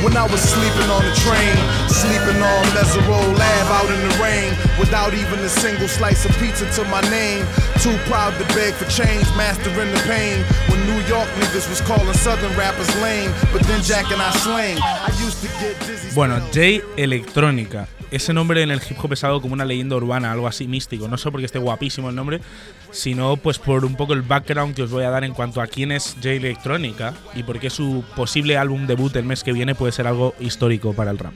When 0.03 0.17
I 0.17 0.27
was 0.27 0.41
sleeping 0.41 0.89
on 0.91 1.01
the 1.07 1.15
train, 1.23 1.55
sleeping 1.87 2.35
on 2.43 2.63
Mesereau 2.75 3.23
Lab 3.39 3.67
out 3.71 3.89
in 3.89 4.01
the 4.03 4.13
rain, 4.19 4.51
without 4.77 5.13
even 5.13 5.39
a 5.39 5.47
single 5.47 5.87
slice 5.87 6.25
of 6.25 6.37
pizza 6.39 6.69
to 6.75 6.83
my 6.89 6.99
name. 7.09 7.45
Too 7.79 7.95
proud 8.11 8.37
to 8.37 8.45
beg 8.53 8.73
for 8.73 8.83
change, 8.91 9.23
mastering 9.39 9.91
the 9.95 10.03
pain. 10.03 10.43
When 10.67 10.83
New 10.91 10.99
York 11.07 11.29
niggas 11.39 11.69
was 11.69 11.79
calling 11.81 12.13
Southern 12.15 12.51
rappers 12.57 12.93
lame, 13.01 13.31
but 13.53 13.63
then 13.63 13.81
Jack 13.81 14.11
and 14.11 14.21
I 14.21 14.31
slang. 14.43 14.77
I 14.81 15.07
used 15.23 15.41
to 15.41 15.47
get 15.63 15.79
dizzy. 15.87 16.13
Bueno, 16.13 16.41
J 16.51 16.81
Electrónica. 16.97 17.87
Ese 18.13 18.31
nombre 18.31 18.61
en 18.61 18.69
el 18.69 18.79
hip 18.87 18.95
hop 19.01 19.09
pesado 19.09 19.41
como 19.41 19.55
una 19.55 19.65
leyenda 19.65 19.95
urbana, 19.95 20.31
algo 20.31 20.47
así 20.47 20.67
místico. 20.67 21.07
No 21.07 21.17
solo 21.17 21.31
porque 21.31 21.47
esté 21.47 21.57
guapísimo 21.57 22.09
el 22.09 22.15
nombre, 22.15 22.41
sino 22.91 23.37
pues 23.37 23.57
por 23.57 23.83
un 23.85 23.95
poco 23.95 24.13
el 24.13 24.21
background 24.21 24.75
que 24.75 24.83
os 24.83 24.91
voy 24.91 25.03
a 25.03 25.09
dar 25.09 25.23
en 25.23 25.33
cuanto 25.33 25.61
a 25.61 25.65
quién 25.65 25.91
es 25.91 26.13
J 26.17 26.33
Electrónica 26.33 27.15
y 27.33 27.41
por 27.41 27.59
qué 27.59 27.71
su 27.71 28.03
posible 28.15 28.55
álbum 28.55 28.85
debut 28.85 29.15
el 29.15 29.25
mes 29.25 29.43
que 29.43 29.51
viene 29.51 29.73
puede 29.73 29.93
ser 29.93 30.05
algo 30.05 30.35
histórico 30.39 30.93
para 30.93 31.09
el 31.09 31.17
rap. 31.17 31.33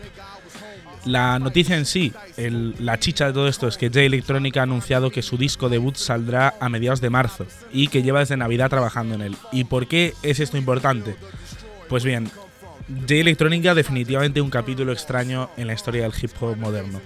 La 1.04 1.40
noticia 1.40 1.76
en 1.76 1.88
sí, 1.88 2.14
la 2.38 3.00
chicha 3.00 3.26
de 3.26 3.34
todo 3.34 3.48
esto 3.48 3.68
es 3.68 3.76
que 3.76 3.88
J 3.88 4.02
Electrónica 4.02 4.60
ha 4.60 4.64
anunciado 4.64 5.10
que 5.10 5.24
su 5.24 5.36
disco 5.36 5.70
debut 5.70 5.96
saldrá 5.96 6.54
a 6.60 6.70
mediados 6.70 7.02
de 7.02 7.10
marzo 7.10 7.48
y 7.74 7.88
que 7.88 8.04
lleva 8.04 8.20
desde 8.20 8.38
Navidad 8.38 8.70
trabajando 8.70 9.16
en 9.16 9.24
él. 9.24 9.36
¿Y 9.52 9.64
por 9.64 9.88
qué 9.88 10.14
es 10.22 10.40
esto 10.40 10.58
importante? 10.58 11.16
Pues 11.90 12.04
bien, 12.04 12.30
J 12.90 13.16
Electrónica 13.16 13.76
definitivamente 13.76 14.40
un 14.40 14.50
capítulo 14.50 14.94
extraño 14.94 15.50
en 15.58 15.68
la 15.68 15.74
historia 15.74 16.04
del 16.04 16.14
hip 16.22 16.32
hop 16.40 16.56
moderno. 16.56 17.02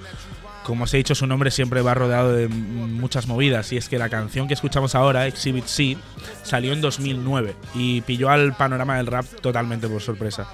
Como 0.64 0.84
os 0.84 0.94
he 0.94 0.98
dicho, 0.98 1.16
su 1.16 1.26
nombre 1.26 1.50
siempre 1.50 1.82
va 1.82 1.96
rodeado 1.96 2.34
de 2.34 2.48
muchas 2.48 3.28
movidas 3.28 3.72
y 3.74 3.78
es 3.78 3.90
que 3.90 3.98
la 3.98 4.10
canción 4.10 4.48
que 4.48 4.54
escuchamos 4.54 4.94
ahora, 4.94 5.26
Exhibit 5.26 5.66
C, 5.66 5.98
salió 6.44 6.72
en 6.72 6.82
2009 6.82 7.56
y 7.74 8.02
pilló 8.02 8.30
al 8.30 8.56
panorama 8.56 8.98
del 8.98 9.08
rap 9.08 9.26
totalmente 9.42 9.88
por 9.88 10.02
sorpresa. 10.02 10.48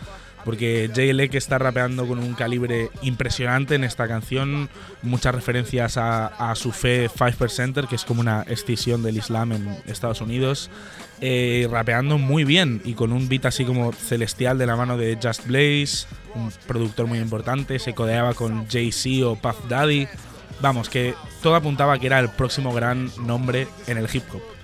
Porque 0.48 0.90
JLE 0.96 1.28
que 1.28 1.38
está 1.38 1.58
rapeando 1.58 2.08
con 2.08 2.20
un 2.20 2.34
calibre 2.34 2.90
impresionante 3.02 3.76
en 3.76 3.84
esta 3.84 4.08
canción, 4.08 4.70
muchas 5.02 5.36
referencias 5.36 5.98
a, 5.98 6.28
a 6.28 6.56
su 6.56 6.72
fe 6.72 7.10
5%, 7.10 7.86
que 7.86 7.96
es 7.98 8.06
como 8.06 8.22
una 8.22 8.44
escisión 8.44 9.04
del 9.04 9.18
Islam 9.18 9.52
en 9.52 9.78
Estados 9.88 10.22
Unidos, 10.22 10.70
eh, 11.20 11.68
rapeando 11.70 12.18
muy 12.18 12.46
bien 12.46 12.82
y 12.86 12.94
con 12.94 13.12
un 13.12 13.28
beat 13.28 13.46
así 13.46 13.66
como 13.66 13.92
celestial 13.92 14.58
de 14.58 14.68
la 14.68 14.78
mano 14.78 14.96
de 14.96 15.20
Just 15.22 15.48
Blaze, 15.48 16.08
un 16.34 16.50
productor 16.66 17.08
muy 17.08 17.20
importante, 17.20 17.78
se 17.78 17.94
codeaba 17.94 18.34
con 18.34 18.70
Jay-Z 18.70 19.28
o 19.28 19.36
Puff 19.36 19.68
Daddy. 19.68 20.08
Vamos, 20.62 20.88
que 20.88 21.14
todo 21.44 21.56
apuntaba 21.56 22.00
que 22.00 22.08
era 22.08 22.20
el 22.22 22.30
próximo 22.30 22.74
gran 22.74 23.12
nombre 23.26 23.68
en 23.88 23.98
el 23.98 24.08
hip 24.14 24.24
hop. 24.34 24.57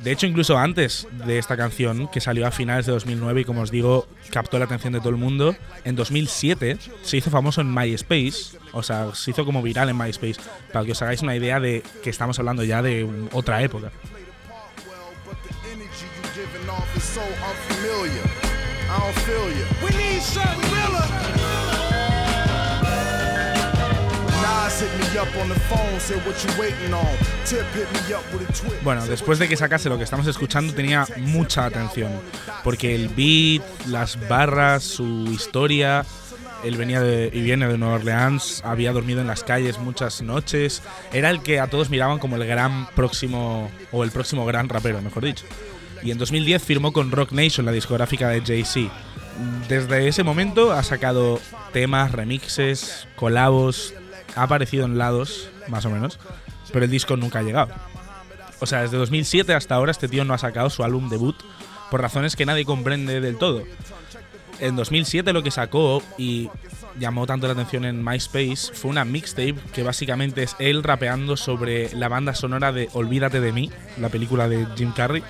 De 0.00 0.12
hecho, 0.12 0.26
incluso 0.26 0.56
antes 0.56 1.08
de 1.26 1.38
esta 1.38 1.56
canción, 1.56 2.08
que 2.08 2.20
salió 2.20 2.46
a 2.46 2.50
finales 2.50 2.86
de 2.86 2.92
2009 2.92 3.40
y 3.40 3.44
como 3.44 3.62
os 3.62 3.70
digo, 3.70 4.06
captó 4.30 4.58
la 4.58 4.66
atención 4.66 4.92
de 4.92 5.00
todo 5.00 5.10
el 5.10 5.16
mundo, 5.16 5.56
en 5.84 5.96
2007 5.96 6.78
se 7.02 7.16
hizo 7.16 7.30
famoso 7.30 7.60
en 7.60 7.74
MySpace, 7.74 8.58
o 8.72 8.82
sea, 8.82 9.14
se 9.14 9.32
hizo 9.32 9.44
como 9.44 9.60
viral 9.60 9.88
en 9.88 9.98
MySpace, 9.98 10.36
para 10.72 10.84
que 10.84 10.92
os 10.92 11.02
hagáis 11.02 11.22
una 11.22 11.34
idea 11.34 11.58
de 11.58 11.82
que 12.02 12.10
estamos 12.10 12.38
hablando 12.38 12.62
ya 12.62 12.80
de 12.80 13.08
otra 13.32 13.62
época. 13.62 13.90
Bueno, 28.82 29.04
después 29.06 29.40
de 29.40 29.48
que 29.48 29.56
sacase 29.56 29.88
lo 29.88 29.98
que 29.98 30.04
estamos 30.04 30.26
escuchando 30.28 30.72
tenía 30.72 31.04
mucha 31.16 31.64
atención, 31.64 32.12
porque 32.62 32.94
el 32.94 33.08
beat, 33.08 33.62
las 33.86 34.28
barras, 34.28 34.84
su 34.84 35.26
historia, 35.32 36.04
él 36.62 36.76
venía 36.76 37.00
de, 37.00 37.28
y 37.32 37.40
viene 37.40 37.66
de 37.66 37.76
Nueva 37.76 37.96
Orleans, 37.96 38.62
había 38.64 38.92
dormido 38.92 39.20
en 39.20 39.26
las 39.26 39.42
calles 39.42 39.78
muchas 39.78 40.22
noches, 40.22 40.80
era 41.12 41.30
el 41.30 41.42
que 41.42 41.58
a 41.58 41.66
todos 41.66 41.90
miraban 41.90 42.20
como 42.20 42.36
el 42.36 42.46
gran 42.46 42.86
próximo, 42.90 43.72
o 43.90 44.04
el 44.04 44.12
próximo 44.12 44.46
gran 44.46 44.68
rapero, 44.68 45.02
mejor 45.02 45.24
dicho. 45.24 45.44
Y 46.04 46.12
en 46.12 46.18
2010 46.18 46.62
firmó 46.62 46.92
con 46.92 47.10
Rock 47.10 47.32
Nation, 47.32 47.66
la 47.66 47.72
discográfica 47.72 48.28
de 48.28 48.42
Jay-Z. 48.42 48.92
Desde 49.68 50.06
ese 50.06 50.22
momento 50.22 50.70
ha 50.72 50.84
sacado 50.84 51.40
temas, 51.72 52.12
remixes, 52.12 53.08
colabos, 53.16 53.92
ha 54.38 54.44
aparecido 54.44 54.86
en 54.86 54.98
lados, 54.98 55.50
más 55.68 55.84
o 55.84 55.90
menos, 55.90 56.18
pero 56.72 56.84
el 56.84 56.90
disco 56.90 57.16
nunca 57.16 57.40
ha 57.40 57.42
llegado. 57.42 57.72
O 58.60 58.66
sea, 58.66 58.82
desde 58.82 58.96
2007 58.96 59.54
hasta 59.54 59.74
ahora 59.74 59.92
este 59.92 60.08
tío 60.08 60.24
no 60.24 60.34
ha 60.34 60.38
sacado 60.38 60.70
su 60.70 60.82
álbum 60.82 61.08
debut 61.08 61.36
por 61.90 62.00
razones 62.00 62.36
que 62.36 62.46
nadie 62.46 62.64
comprende 62.64 63.20
del 63.20 63.38
todo. 63.38 63.62
En 64.60 64.74
2007 64.76 65.32
lo 65.32 65.42
que 65.42 65.50
sacó 65.50 66.02
y 66.16 66.50
llamó 66.98 67.26
tanto 67.26 67.46
la 67.46 67.52
atención 67.52 67.84
en 67.84 68.04
MySpace 68.04 68.72
fue 68.74 68.90
una 68.90 69.04
mixtape 69.04 69.54
que 69.72 69.84
básicamente 69.84 70.42
es 70.42 70.56
él 70.58 70.82
rapeando 70.82 71.36
sobre 71.36 71.94
la 71.94 72.08
banda 72.08 72.34
sonora 72.34 72.72
de 72.72 72.88
Olvídate 72.92 73.40
de 73.40 73.52
mí, 73.52 73.70
la 73.98 74.08
película 74.08 74.48
de 74.48 74.66
Jim 74.76 74.92
Carrey. 74.92 75.22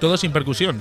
Todo 0.00 0.16
sin 0.16 0.32
percusión. 0.32 0.80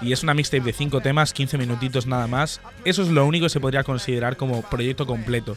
Y 0.00 0.12
es 0.12 0.22
una 0.22 0.34
mixtape 0.34 0.64
de 0.64 0.72
5 0.72 1.00
temas, 1.00 1.32
15 1.32 1.58
minutitos 1.58 2.06
nada 2.06 2.26
más. 2.26 2.60
Eso 2.84 3.02
es 3.02 3.08
lo 3.08 3.26
único 3.26 3.46
que 3.46 3.50
se 3.50 3.60
podría 3.60 3.84
considerar 3.84 4.36
como 4.36 4.62
proyecto 4.62 5.06
completo. 5.06 5.56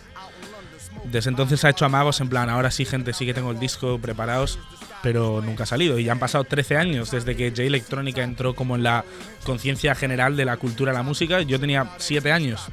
Desde 1.12 1.30
entonces 1.30 1.64
ha 1.64 1.70
hecho 1.70 1.86
amagos 1.86 2.20
en 2.22 2.30
plan, 2.30 2.50
ahora 2.50 2.72
sí 2.72 2.86
gente, 2.86 3.14
sí 3.14 3.26
que 3.26 3.34
tengo 3.34 3.52
el 3.52 3.60
disco 3.60 4.00
preparados, 4.00 4.60
pero 5.04 5.42
nunca 5.42 5.64
ha 5.64 5.68
salido. 5.68 6.00
Y 6.00 6.06
ya 6.06 6.12
han 6.12 6.20
pasado 6.20 6.44
13 6.44 6.78
años 6.78 7.12
desde 7.12 7.36
que 7.36 7.50
J 7.50 7.64
Electrónica 7.64 8.24
entró 8.24 8.56
como 8.56 8.76
en 8.76 8.84
la 8.84 9.06
conciencia 9.44 9.94
general 9.94 10.36
de 10.36 10.46
la 10.46 10.58
cultura 10.58 10.92
de 10.92 10.98
la 10.98 11.04
música. 11.04 11.42
Yo 11.42 11.60
tenía 11.60 11.92
7 11.98 12.32
años. 12.32 12.68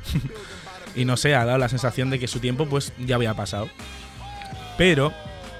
y 0.96 1.04
no 1.04 1.16
sé, 1.16 1.34
ha 1.34 1.44
dado 1.44 1.58
la 1.58 1.68
sensación 1.68 2.10
de 2.10 2.18
que 2.18 2.26
su 2.26 2.40
tiempo 2.40 2.66
pues 2.66 2.92
ya 2.98 3.16
había 3.16 3.34
pasado. 3.34 3.68
Pero 4.78 5.12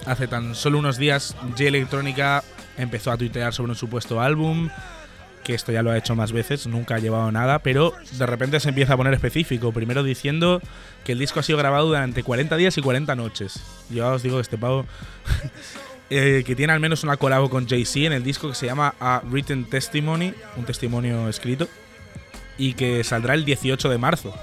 hace 0.07 0.27
tan 0.27 0.55
solo 0.55 0.79
unos 0.79 0.97
días 0.97 1.37
J 1.51 1.65
Electrónica 1.65 2.43
empezó 2.79 3.13
a 3.13 3.19
tuitear 3.19 3.53
sobre 3.53 3.73
un 3.73 3.77
supuesto 3.77 4.21
álbum, 4.21 4.71
que 5.43 5.55
esto 5.55 5.73
ya 5.73 5.83
lo 5.83 5.91
ha 5.91 5.99
hecho 5.99 6.15
más 6.15 6.33
veces, 6.33 6.67
nunca 6.67 6.97
ha 6.97 6.99
llevado 6.99 7.31
nada, 7.33 7.61
pero 7.61 7.93
de 8.13 8.27
repente 8.27 8.61
se 8.61 8.69
empieza 8.69 8.95
a 8.95 8.97
poner 8.97 9.15
específico, 9.15 9.73
primero 9.73 10.03
diciendo 10.03 10.61
que 11.05 11.13
el 11.13 11.19
disco 11.19 11.41
ha 11.41 11.43
sido 11.43 11.59
grabado 11.59 11.87
durante 11.87 12.23
40 12.23 12.57
días 12.57 12.77
y 12.79 12.83
40 12.83 13.15
noches. 13.17 13.61
Yo 13.91 14.09
os 14.09 14.23
digo 14.23 14.37
que 14.37 14.43
este 14.43 14.59
pavo 14.59 14.87
eh, 16.11 16.43
que 16.47 16.55
tiene 16.55 16.73
al 16.73 16.81
menos 16.81 17.03
una 17.05 17.17
colabo 17.17 17.51
con 17.51 17.69
Jay-Z 17.69 18.07
en 18.07 18.13
el 18.13 18.23
disco 18.23 18.49
que 18.49 18.55
se 18.55 18.67
llama 18.67 18.95
A 19.01 19.23
Written 19.25 19.65
Testimony, 19.65 20.35
un 20.57 20.65
testimonio 20.65 21.29
escrito, 21.29 21.69
y 22.59 22.75
que 22.75 23.03
saldrá 23.05 23.35
el 23.35 23.45
18 23.45 23.89
de 23.89 23.99
marzo. 23.99 24.35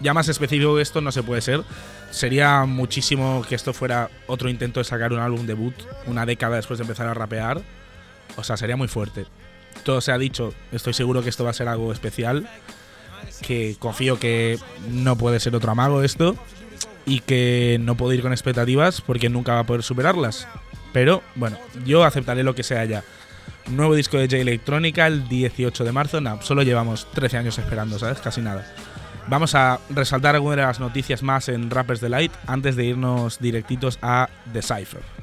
Ya 0.00 0.14
más 0.14 0.28
específico 0.28 0.76
que 0.76 0.82
esto 0.82 1.00
no 1.00 1.12
se 1.12 1.22
puede 1.22 1.42
ser. 1.42 1.62
Sería 2.10 2.64
muchísimo 2.64 3.44
que 3.48 3.54
esto 3.54 3.72
fuera 3.72 4.10
otro 4.26 4.48
intento 4.48 4.80
de 4.80 4.84
sacar 4.84 5.12
un 5.12 5.20
álbum 5.20 5.46
debut 5.46 5.74
una 6.06 6.26
década 6.26 6.56
después 6.56 6.78
de 6.78 6.84
empezar 6.84 7.06
a 7.06 7.14
rapear. 7.14 7.60
O 8.36 8.44
sea, 8.44 8.56
sería 8.56 8.76
muy 8.76 8.88
fuerte. 8.88 9.26
Todo 9.84 10.00
se 10.00 10.12
ha 10.12 10.18
dicho, 10.18 10.54
estoy 10.72 10.92
seguro 10.92 11.22
que 11.22 11.30
esto 11.30 11.44
va 11.44 11.50
a 11.50 11.54
ser 11.54 11.68
algo 11.68 11.92
especial. 11.92 12.48
Que 13.42 13.76
confío 13.78 14.18
que 14.18 14.58
no 14.90 15.16
puede 15.16 15.40
ser 15.40 15.54
otro 15.54 15.70
amago 15.70 16.02
esto. 16.02 16.36
Y 17.06 17.20
que 17.20 17.78
no 17.80 17.96
puedo 17.96 18.12
ir 18.12 18.22
con 18.22 18.32
expectativas 18.32 19.00
porque 19.00 19.28
nunca 19.28 19.54
va 19.54 19.60
a 19.60 19.66
poder 19.66 19.82
superarlas. 19.82 20.46
Pero 20.92 21.22
bueno, 21.34 21.58
yo 21.84 22.04
aceptaré 22.04 22.42
lo 22.42 22.54
que 22.54 22.62
sea 22.62 22.84
ya. 22.84 23.04
Nuevo 23.68 23.94
disco 23.94 24.18
de 24.18 24.24
J 24.24 24.38
Electrónica 24.38 25.06
el 25.06 25.28
18 25.28 25.84
de 25.84 25.92
marzo. 25.92 26.20
No, 26.20 26.42
solo 26.42 26.62
llevamos 26.62 27.10
13 27.12 27.38
años 27.38 27.58
esperando, 27.58 27.98
¿sabes? 27.98 28.20
Casi 28.20 28.40
nada. 28.40 28.66
Vamos 29.28 29.54
a 29.54 29.78
resaltar 29.90 30.34
algunas 30.34 30.56
de 30.56 30.62
las 30.62 30.80
noticias 30.80 31.22
más 31.22 31.48
en 31.48 31.70
Rappers 31.70 32.00
Delight 32.00 32.32
antes 32.46 32.74
de 32.74 32.86
irnos 32.86 33.38
directitos 33.38 33.98
a 34.02 34.28
The 34.52 34.62
Cypher. 34.62 35.19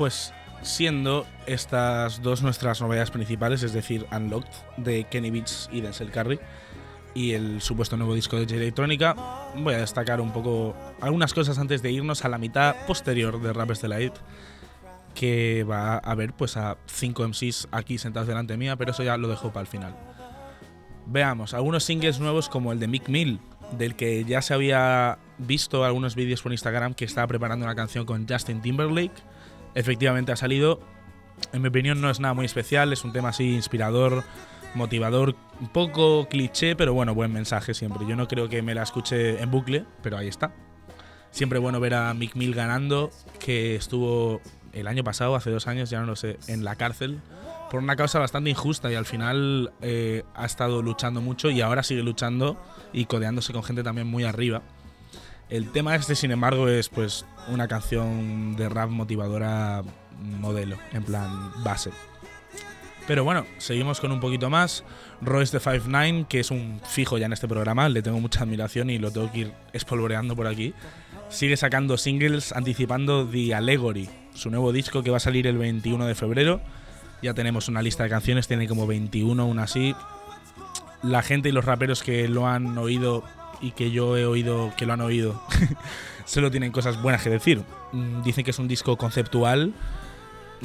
Pues 0.00 0.32
siendo 0.62 1.26
estas 1.44 2.22
dos 2.22 2.40
nuestras 2.40 2.80
novedades 2.80 3.10
principales, 3.10 3.62
es 3.62 3.74
decir, 3.74 4.06
Unlocked 4.10 4.48
de 4.78 5.04
Kenny 5.04 5.30
Beats 5.30 5.68
y 5.70 5.82
Denzel 5.82 6.10
Curry 6.10 6.40
y 7.12 7.32
el 7.32 7.60
supuesto 7.60 7.98
nuevo 7.98 8.14
disco 8.14 8.36
de 8.36 8.44
J 8.44 8.54
Electrónica, 8.54 9.14
voy 9.56 9.74
a 9.74 9.80
destacar 9.80 10.22
un 10.22 10.32
poco 10.32 10.74
algunas 11.02 11.34
cosas 11.34 11.58
antes 11.58 11.82
de 11.82 11.92
irnos 11.92 12.24
a 12.24 12.30
la 12.30 12.38
mitad 12.38 12.76
posterior 12.86 13.42
de 13.42 13.52
Rappers 13.52 13.82
Delight 13.82 14.14
que 15.14 15.64
va 15.64 15.96
a 15.96 15.98
haber 15.98 16.32
pues 16.32 16.56
a 16.56 16.78
cinco 16.86 17.28
MCs 17.28 17.68
aquí 17.70 17.98
sentados 17.98 18.26
delante 18.26 18.56
mía, 18.56 18.76
pero 18.76 18.92
eso 18.92 19.02
ya 19.02 19.18
lo 19.18 19.28
dejo 19.28 19.52
para 19.52 19.60
el 19.60 19.66
final. 19.66 19.94
Veamos, 21.04 21.52
algunos 21.52 21.84
singles 21.84 22.20
nuevos 22.20 22.48
como 22.48 22.72
el 22.72 22.80
de 22.80 22.88
Mick 22.88 23.10
Mill, 23.10 23.38
del 23.76 23.96
que 23.96 24.24
ya 24.24 24.40
se 24.40 24.54
había 24.54 25.18
visto 25.36 25.84
algunos 25.84 26.14
vídeos 26.14 26.40
por 26.40 26.52
Instagram 26.52 26.94
que 26.94 27.04
estaba 27.04 27.26
preparando 27.26 27.66
una 27.66 27.74
canción 27.74 28.06
con 28.06 28.26
Justin 28.26 28.62
Timberlake. 28.62 29.22
Efectivamente 29.74 30.32
ha 30.32 30.36
salido. 30.36 30.80
En 31.52 31.62
mi 31.62 31.68
opinión 31.68 32.00
no 32.00 32.10
es 32.10 32.20
nada 32.20 32.34
muy 32.34 32.46
especial, 32.46 32.92
es 32.92 33.04
un 33.04 33.12
tema 33.12 33.30
así 33.30 33.54
inspirador, 33.54 34.24
motivador, 34.74 35.34
un 35.60 35.68
poco 35.68 36.28
cliché, 36.28 36.76
pero 36.76 36.92
bueno, 36.92 37.14
buen 37.14 37.32
mensaje 37.32 37.72
siempre. 37.72 38.06
Yo 38.06 38.16
no 38.16 38.28
creo 38.28 38.48
que 38.48 38.62
me 38.62 38.74
la 38.74 38.82
escuche 38.82 39.40
en 39.40 39.50
bucle, 39.50 39.84
pero 40.02 40.18
ahí 40.18 40.28
está. 40.28 40.52
Siempre 41.30 41.58
bueno 41.58 41.80
ver 41.80 41.94
a 41.94 42.12
Mick 42.12 42.34
Mill 42.34 42.54
ganando, 42.54 43.10
que 43.38 43.76
estuvo 43.76 44.40
el 44.72 44.86
año 44.86 45.02
pasado, 45.02 45.34
hace 45.34 45.50
dos 45.50 45.66
años, 45.66 45.90
ya 45.90 46.00
no 46.00 46.06
lo 46.06 46.16
sé, 46.16 46.38
en 46.46 46.64
la 46.64 46.76
cárcel 46.76 47.20
por 47.70 47.80
una 47.80 47.96
causa 47.96 48.18
bastante 48.18 48.50
injusta 48.50 48.90
y 48.90 48.96
al 48.96 49.06
final 49.06 49.72
eh, 49.80 50.24
ha 50.34 50.44
estado 50.44 50.82
luchando 50.82 51.20
mucho 51.20 51.50
y 51.50 51.60
ahora 51.60 51.82
sigue 51.84 52.02
luchando 52.02 52.60
y 52.92 53.04
codeándose 53.04 53.52
con 53.52 53.62
gente 53.62 53.82
también 53.82 54.08
muy 54.08 54.24
arriba. 54.24 54.62
El 55.50 55.70
tema 55.72 55.96
este, 55.96 56.14
sin 56.14 56.30
embargo, 56.30 56.68
es 56.68 56.88
pues 56.88 57.26
una 57.48 57.66
canción 57.66 58.54
de 58.54 58.68
rap 58.68 58.88
motivadora 58.88 59.82
modelo, 60.40 60.78
en 60.92 61.02
plan 61.02 61.50
base. 61.64 61.90
Pero 63.08 63.24
bueno, 63.24 63.44
seguimos 63.58 64.00
con 64.00 64.12
un 64.12 64.20
poquito 64.20 64.48
más. 64.50 64.84
Royce 65.20 65.58
de 65.58 65.60
59, 65.60 66.26
que 66.28 66.38
es 66.38 66.52
un 66.52 66.80
fijo 66.84 67.18
ya 67.18 67.26
en 67.26 67.32
este 67.32 67.48
programa, 67.48 67.88
le 67.88 68.02
tengo 68.02 68.20
mucha 68.20 68.44
admiración 68.44 68.90
y 68.90 68.98
lo 68.98 69.10
tengo 69.10 69.32
que 69.32 69.38
ir 69.38 69.52
espolvoreando 69.72 70.36
por 70.36 70.46
aquí. 70.46 70.72
Sigue 71.28 71.56
sacando 71.56 71.96
singles 71.96 72.52
anticipando 72.52 73.26
The 73.26 73.54
Allegory, 73.56 74.08
su 74.34 74.50
nuevo 74.50 74.72
disco 74.72 75.02
que 75.02 75.10
va 75.10 75.16
a 75.16 75.20
salir 75.20 75.48
el 75.48 75.58
21 75.58 76.06
de 76.06 76.14
febrero. 76.14 76.60
Ya 77.22 77.34
tenemos 77.34 77.66
una 77.68 77.82
lista 77.82 78.04
de 78.04 78.10
canciones, 78.10 78.46
tiene 78.46 78.68
como 78.68 78.86
21, 78.86 79.44
una 79.44 79.64
así. 79.64 79.96
La 81.02 81.22
gente 81.22 81.48
y 81.48 81.52
los 81.52 81.64
raperos 81.64 82.04
que 82.04 82.28
lo 82.28 82.46
han 82.46 82.78
oído 82.78 83.24
y 83.60 83.72
que 83.72 83.90
yo 83.90 84.16
he 84.16 84.24
oído 84.26 84.72
que 84.76 84.86
lo 84.86 84.92
han 84.94 85.00
oído 85.00 85.40
solo 86.24 86.50
tienen 86.50 86.72
cosas 86.72 87.00
buenas 87.02 87.22
que 87.22 87.30
decir. 87.30 87.62
Mm, 87.92 88.22
Dicen 88.22 88.44
que 88.44 88.52
es 88.52 88.58
un 88.58 88.68
disco 88.68 88.96
conceptual. 88.96 89.72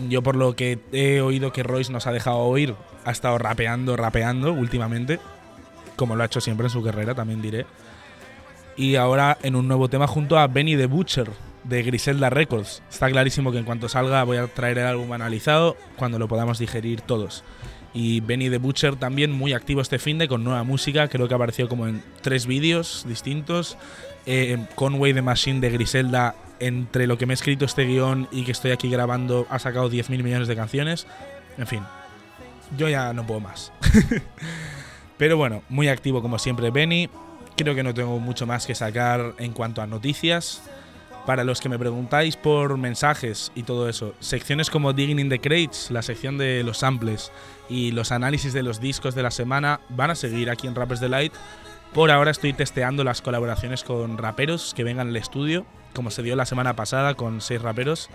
Yo 0.10 0.22
por 0.22 0.36
lo 0.36 0.56
que 0.56 0.80
he 0.92 1.22
oído 1.22 1.54
que 1.54 1.64
Royce 1.64 1.92
nos 1.92 2.06
ha 2.06 2.12
dejado 2.12 2.38
oír, 2.38 2.76
ha 3.06 3.12
estado 3.12 3.38
rapeando, 3.38 3.96
rapeando 3.96 4.52
últimamente, 4.52 5.20
como 5.96 6.16
lo 6.16 6.24
ha 6.24 6.26
hecho 6.26 6.42
siempre 6.42 6.68
en 6.68 6.72
su 6.72 6.84
carrera, 6.84 7.16
también 7.16 7.42
diré. 7.42 7.66
Y 8.76 8.96
ahora 8.96 9.38
en 9.42 9.56
un 9.56 9.68
nuevo 9.68 9.88
tema 9.88 10.06
junto 10.06 10.38
a 10.38 10.48
Benny 10.48 10.76
the 10.76 10.88
Butcher 10.88 11.32
de 11.64 11.82
Griselda 11.82 12.30
Records. 12.30 12.84
Está 12.90 13.10
clarísimo 13.10 13.52
que 13.52 13.58
en 13.58 13.66
cuanto 13.66 13.90
salga 13.90 14.24
voy 14.24 14.38
a 14.38 14.48
traer 14.48 14.78
el 14.80 14.86
álbum 14.88 15.12
analizado 15.14 15.78
cuando 15.96 16.20
lo 16.20 16.28
podamos 16.28 16.60
digerir 16.60 17.02
todos. 17.02 17.44
Y 17.96 18.20
Benny 18.20 18.50
the 18.50 18.58
Butcher 18.58 18.98
también 18.98 19.32
muy 19.32 19.54
activo 19.54 19.80
este 19.80 20.00
fin 20.00 20.18
de 20.18 20.28
con 20.28 20.44
nueva 20.44 20.64
música, 20.64 21.08
creo 21.08 21.30
que 21.30 21.34
ha 21.34 21.38
aparecido 21.38 21.70
como 21.70 21.88
en 21.88 22.04
tres 22.22 22.46
vídeos 22.46 23.06
distintos. 23.08 23.78
Eh, 24.26 24.58
Conway 24.76 25.14
the 25.14 25.22
Machine 25.22 25.62
de 25.62 25.70
Griselda, 25.70 26.36
entre 26.60 27.08
lo 27.08 27.18
que 27.18 27.26
me 27.26 27.32
he 27.32 27.36
escrito 27.36 27.64
este 27.64 27.86
guion 27.86 28.28
y 28.34 28.44
que 28.44 28.52
estoy 28.52 28.72
aquí 28.72 28.90
grabando, 28.90 29.48
ha 29.50 29.60
sacado 29.60 29.90
10.000 29.90 30.24
millones 30.24 30.50
de 30.50 30.58
canciones. 30.58 31.08
En 31.58 31.68
fin, 31.68 31.84
yo 32.78 32.90
ya 32.90 33.14
no 33.14 33.26
puedo 33.26 33.40
más. 33.40 33.72
Pero 35.18 35.38
bueno, 35.38 35.64
muy 35.70 35.88
activo 35.88 36.22
como 36.22 36.38
siempre 36.38 36.72
Benny. 36.72 37.10
Creo 37.56 37.76
que 37.76 37.84
no 37.84 37.94
tengo 37.94 38.20
mucho 38.20 38.46
más 38.46 38.68
que 38.68 38.76
sacar 38.76 39.36
en 39.38 39.54
cuanto 39.54 39.82
a 39.82 39.88
noticias. 39.88 40.62
Para 41.26 41.44
los 41.44 41.60
que 41.60 41.70
me 41.70 41.80
preguntáis 41.80 42.38
por 42.38 42.78
mensajes 42.78 43.52
y 43.56 43.64
todo 43.64 43.90
eso, 43.90 44.14
secciones 44.20 44.70
como 44.70 44.94
Digging 44.94 45.20
in 45.20 45.30
the 45.30 45.40
Crates, 45.40 45.90
la 45.90 46.04
sección 46.04 46.38
de 46.38 46.62
los 46.64 46.80
samples 46.80 47.32
y 47.68 47.92
los 47.92 48.12
análisis 48.12 48.54
de 48.54 48.62
los 48.62 48.80
discos 48.80 49.16
de 49.16 49.24
la 49.24 49.32
semana 49.32 49.80
van 49.90 50.12
a 50.12 50.16
seguir 50.16 50.52
aquí 50.52 50.68
en 50.68 50.76
Rappers 50.76 51.00
Delight. 51.00 51.34
Por 51.96 52.12
ahora 52.12 52.30
estoy 52.30 52.54
testeando 52.54 53.04
las 53.04 53.24
colaboraciones 53.24 53.84
con 53.84 54.20
raperos 54.20 54.76
que 54.76 54.84
vengan 54.84 55.08
al 55.08 55.16
estudio, 55.16 55.66
como 55.96 56.12
se 56.12 56.22
dio 56.22 56.36
la 56.36 56.46
semana 56.46 56.76
pasada 56.76 57.16
con 57.16 57.42
seis 57.42 57.60
raperos, 57.60 58.10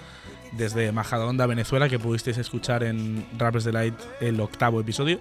desde 0.53 0.92
Majadahonda, 0.92 1.46
Venezuela, 1.46 1.88
que 1.88 1.99
pudisteis 1.99 2.38
escuchar 2.38 2.85
en 2.85 3.27
Rappers 3.37 3.64
Delight 3.64 3.94
el 4.20 4.40
octavo 4.40 4.81
episodio. 4.81 5.18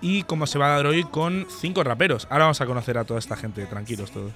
Y 0.00 0.22
como 0.22 0.46
se 0.46 0.58
va 0.58 0.66
a 0.66 0.76
dar 0.76 0.86
hoy 0.86 1.04
con 1.04 1.46
cinco 1.60 1.84
raperos. 1.84 2.26
Ahora 2.30 2.44
vamos 2.44 2.60
a 2.62 2.66
conocer 2.66 2.96
a 2.96 3.04
toda 3.04 3.18
esta 3.18 3.36
gente, 3.36 3.66
tranquilos 3.66 4.10
todos. 4.10 4.32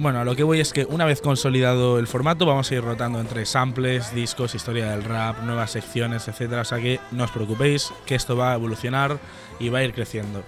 Bueno, 0.00 0.20
a 0.20 0.24
lo 0.24 0.34
que 0.34 0.44
voy 0.44 0.60
es 0.60 0.72
que 0.72 0.86
una 0.86 1.04
vez 1.04 1.20
consolidado 1.20 1.98
el 1.98 2.06
formato, 2.06 2.46
vamos 2.46 2.70
a 2.70 2.74
ir 2.74 2.82
rotando 2.82 3.20
entre 3.20 3.44
samples, 3.44 4.14
discos, 4.14 4.54
historia 4.54 4.92
del 4.92 5.04
rap, 5.04 5.42
nuevas 5.42 5.72
secciones, 5.72 6.26
etcétera. 6.26 6.62
O 6.62 6.64
sea 6.64 6.78
que 6.78 6.98
no 7.10 7.24
os 7.24 7.30
preocupéis, 7.30 7.92
que 8.06 8.14
esto 8.14 8.34
va 8.34 8.52
a 8.52 8.54
evolucionar 8.54 9.18
y 9.58 9.68
va 9.68 9.80
a 9.80 9.84
ir 9.84 9.92
creciendo. 9.92 10.42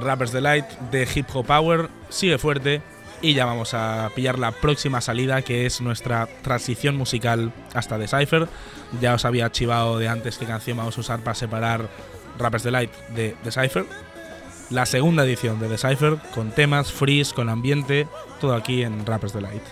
Rappers 0.00 0.30
Delight 0.30 0.66
de 0.92 1.08
Hip 1.12 1.26
Hop 1.34 1.46
Power 1.46 1.88
sigue 2.10 2.38
fuerte 2.38 2.80
y 3.22 3.34
ya 3.34 3.44
vamos 3.44 3.74
a 3.74 4.08
pillar 4.14 4.38
la 4.38 4.52
próxima 4.52 5.00
salida 5.00 5.42
que 5.42 5.66
es 5.66 5.80
nuestra 5.80 6.28
transición 6.42 6.96
musical 6.96 7.52
hasta 7.74 7.98
Decipher. 7.98 8.46
Ya 9.00 9.14
os 9.14 9.24
había 9.24 9.46
archivado 9.46 9.98
de 9.98 10.06
antes 10.06 10.38
qué 10.38 10.46
canción 10.46 10.76
vamos 10.76 10.96
a 10.96 11.00
usar 11.00 11.18
para 11.24 11.34
separar 11.34 11.88
Rappers 12.38 12.62
Delight 12.62 12.92
de 13.16 13.34
Decipher. 13.42 13.84
La 14.70 14.84
segunda 14.84 15.24
edición 15.24 15.60
de 15.60 15.68
Decipher 15.68 16.16
con 16.34 16.50
temas, 16.50 16.92
freeze, 16.92 17.32
con 17.32 17.48
ambiente, 17.48 18.08
todo 18.40 18.54
aquí 18.54 18.82
en 18.82 19.06
Rappers 19.06 19.32
Delight. 19.32 19.62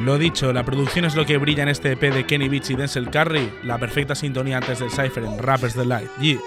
Lo 0.00 0.18
dicho, 0.18 0.52
la 0.52 0.64
producción 0.64 1.04
es 1.04 1.14
lo 1.14 1.24
que 1.24 1.38
brilla 1.38 1.62
en 1.62 1.68
este 1.68 1.92
EP 1.92 2.00
de 2.12 2.26
Kenny 2.26 2.48
Beats 2.48 2.70
y 2.70 2.74
Denzel 2.74 3.08
Curry, 3.08 3.52
la 3.62 3.78
perfecta 3.78 4.16
sintonía 4.16 4.56
antes 4.56 4.80
del 4.80 4.90
Cypher 4.90 5.22
en 5.22 5.38
Rappers 5.38 5.76
Delight. 5.76 6.10
Yeah. 6.18 6.40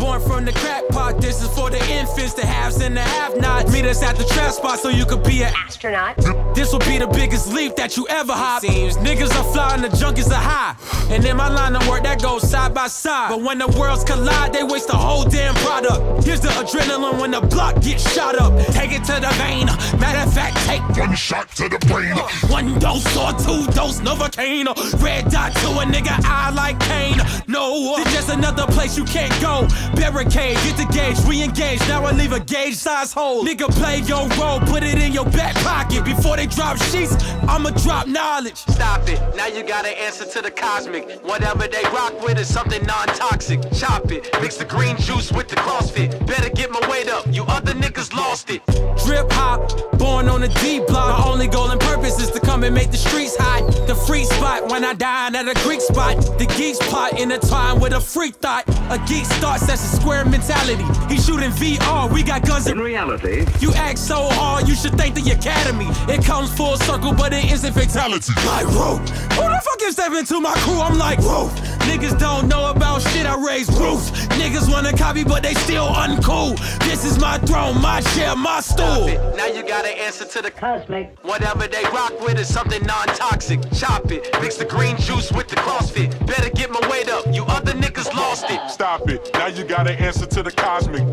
Born 0.00 0.20
from 0.22 0.46
the 0.46 0.52
crack 0.52 0.88
pot. 0.88 1.20
This 1.20 1.42
is 1.42 1.48
for 1.50 1.68
the 1.68 1.78
infants, 1.90 2.32
the 2.32 2.46
haves 2.46 2.80
and 2.80 2.96
the 2.96 3.02
have-nots. 3.02 3.70
Meet 3.70 3.84
us 3.84 4.02
at 4.02 4.16
the 4.16 4.24
trap 4.24 4.52
spot 4.52 4.78
so 4.78 4.88
you 4.88 5.04
could 5.04 5.22
be 5.22 5.42
an 5.42 5.52
Astronaut. 5.54 6.16
This 6.54 6.72
will 6.72 6.80
be 6.80 6.96
the 6.96 7.06
biggest 7.06 7.52
leap 7.52 7.76
that 7.76 7.98
you 7.98 8.06
ever 8.08 8.32
hop. 8.32 8.62
Seems 8.62 8.96
niggas 8.96 9.30
are 9.38 9.52
flying, 9.52 9.82
the 9.82 9.88
junkies 9.88 10.30
are 10.30 10.34
high. 10.34 10.74
And 11.14 11.22
in 11.22 11.36
my 11.36 11.48
line 11.48 11.76
of 11.76 11.86
work, 11.86 12.02
that 12.04 12.22
goes 12.22 12.48
side 12.48 12.72
by 12.72 12.86
side. 12.86 13.28
But 13.28 13.42
when 13.42 13.58
the 13.58 13.68
worlds 13.78 14.02
collide, 14.02 14.54
they 14.54 14.62
waste 14.62 14.88
the 14.88 14.96
whole 14.96 15.24
damn 15.24 15.54
product. 15.56 16.24
Here's 16.24 16.40
the 16.40 16.48
adrenaline 16.48 17.20
when 17.20 17.32
the 17.32 17.42
block 17.42 17.82
gets 17.82 18.10
shot 18.14 18.40
up. 18.40 18.56
Take 18.68 18.92
it 18.92 19.04
to 19.04 19.20
the 19.20 19.28
vein. 19.36 19.66
Matter 20.00 20.26
of 20.26 20.32
fact, 20.32 20.39
take 20.70 20.96
One 20.96 21.14
shot 21.14 21.48
to 21.56 21.68
the 21.68 21.78
brain. 21.86 22.14
one 22.50 22.78
dose 22.78 23.16
or 23.16 23.32
two 23.44 23.66
dose 23.72 24.00
Novocaine. 24.00 24.68
Red 25.02 25.30
dot 25.30 25.52
to 25.56 25.68
a 25.82 25.84
nigga 25.84 26.14
eye 26.24 26.50
like 26.50 26.78
Kane. 26.80 27.18
No, 27.48 27.96
it's 27.98 28.12
just 28.12 28.28
another 28.28 28.66
place 28.66 28.96
you 28.96 29.04
can't 29.04 29.34
go. 29.40 29.66
Barricade, 29.94 30.56
get 30.64 30.76
the 30.76 30.86
gauge, 30.92 31.18
re-engage. 31.26 31.80
Now 31.88 32.04
I 32.04 32.12
leave 32.12 32.32
a 32.32 32.40
gauge 32.40 32.76
size 32.76 33.12
hole. 33.12 33.44
Nigga, 33.44 33.68
play 33.80 33.98
your 34.00 34.28
role, 34.40 34.60
put 34.60 34.82
it 34.82 34.98
in 35.02 35.12
your 35.12 35.24
back 35.30 35.54
pocket. 35.56 36.04
Before 36.04 36.36
they 36.36 36.46
drop 36.46 36.76
sheets, 36.76 37.14
I'ma 37.48 37.70
drop 37.70 38.06
knowledge. 38.06 38.56
Stop 38.56 39.08
it. 39.08 39.18
Now 39.36 39.46
you 39.46 39.62
gotta 39.62 39.90
answer 40.06 40.24
to 40.24 40.42
the 40.42 40.50
cosmic. 40.50 41.04
Whatever 41.24 41.66
they 41.66 41.82
rock 41.84 42.14
with 42.22 42.38
is 42.38 42.52
something 42.52 42.84
non-toxic. 42.86 43.60
Chop 43.72 44.12
it. 44.12 44.28
Mix 44.40 44.56
the 44.56 44.64
green 44.64 44.96
juice 44.98 45.32
with 45.32 45.48
the 45.48 45.56
CrossFit. 45.56 46.10
Better 46.26 46.50
get 46.50 46.70
my 46.70 46.82
weight 46.88 47.08
up. 47.08 47.24
You 47.32 47.44
other 47.44 47.72
niggas 47.72 48.14
lost 48.14 48.50
it. 48.50 48.60
Drip 49.04 49.30
hop, 49.32 49.98
born 49.98 50.28
on 50.28 50.42
the 50.42 50.48
D 50.60 50.80
block. 50.80 51.18
My 51.18 51.30
only 51.30 51.48
goal 51.48 51.70
and 51.70 51.80
purpose 51.80 52.20
is 52.20 52.30
to 52.30 52.40
come 52.40 52.64
and 52.64 52.74
make 52.74 52.90
the 52.90 52.96
streets 52.96 53.36
hot. 53.36 53.86
The 53.86 53.94
free 53.94 54.24
spot 54.24 54.70
when 54.70 54.84
I 54.84 54.94
dine 54.94 55.34
at 55.34 55.48
a 55.48 55.54
Greek 55.64 55.80
spot. 55.80 56.16
The 56.38 56.46
geeks 56.56 56.78
pot 56.90 57.18
in 57.18 57.32
a 57.32 57.38
time 57.38 57.80
with 57.80 57.92
a 57.92 58.00
freak 58.00 58.34
thought. 58.36 58.68
A 58.90 58.98
geek 59.06 59.24
starts 59.24 59.68
as 59.68 59.82
a 59.82 59.96
square 59.96 60.24
mentality. 60.24 60.84
He 61.12 61.20
shooting 61.20 61.50
VR, 61.50 62.12
we 62.12 62.22
got 62.22 62.46
guns 62.46 62.66
in 62.66 62.78
reality, 62.78 63.46
You 63.60 63.72
act 63.74 63.98
so 63.98 64.28
hard, 64.30 64.68
you 64.68 64.74
should 64.74 64.92
thank 64.92 65.14
the 65.14 65.30
academy. 65.32 65.86
It 66.12 66.24
comes 66.24 66.52
full 66.52 66.76
circle, 66.76 67.12
but 67.12 67.32
it 67.32 67.50
isn't 67.50 67.72
fatality. 67.72 68.32
Like, 68.46 68.66
whoa, 68.66 68.96
who 68.96 69.42
the 69.48 69.60
fuck 69.64 69.82
is 69.82 69.94
stepping 69.94 70.18
into 70.18 70.40
my 70.40 70.54
crew? 70.58 70.80
I'm 70.80 70.98
like, 70.98 71.18
whoa. 71.20 71.48
Niggas 71.90 72.18
don't 72.18 72.46
know 72.48 72.70
about 72.70 73.02
shit, 73.02 73.26
I 73.26 73.34
raise 73.44 73.68
roofs. 73.78 74.10
Niggas 74.38 74.70
wanna 74.70 74.92
copy, 74.96 75.24
but 75.24 75.42
they 75.42 75.54
still 75.54 75.88
uncool. 75.88 76.56
This 76.80 77.04
is 77.04 77.18
my 77.18 77.38
throne, 77.38 77.80
my 77.80 78.00
chair, 78.12 78.36
my 78.36 78.60
Stop 78.60 78.98
stool. 78.98 79.08
it. 79.08 79.36
Now 79.36 79.46
you 79.46 79.62
gotta 79.62 79.88
answer 79.88 80.24
to 80.24 80.42
the 80.42 80.49
Cosmic. 80.56 81.18
Whatever 81.22 81.66
they 81.66 81.82
rock 81.84 82.18
with 82.20 82.38
is 82.38 82.52
something 82.52 82.82
non-toxic. 82.84 83.60
Chop 83.72 84.10
it. 84.10 84.28
Mix 84.40 84.56
the 84.56 84.64
green 84.64 84.96
juice 84.96 85.32
with 85.32 85.48
the 85.48 85.56
CrossFit. 85.56 86.10
Better 86.26 86.50
get 86.50 86.70
my 86.70 86.80
weight 86.90 87.08
up. 87.08 87.26
You 87.32 87.44
other 87.44 87.72
niggas 87.72 88.14
lost 88.14 88.46
it. 88.50 88.60
stop 88.70 89.08
it. 89.08 89.30
Now 89.34 89.46
you 89.46 89.64
gotta 89.64 89.92
answer 89.92 90.26
to 90.26 90.42
the 90.42 90.52
cosmic. 90.52 91.06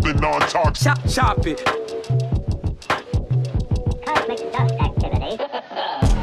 The 0.00 0.14
non-toxic. 0.20 0.84
Chop, 0.84 1.08
chop 1.08 1.46
it. 1.46 1.64
Cosmic 4.04 4.52
dust 4.52 4.74
activity. 4.74 6.10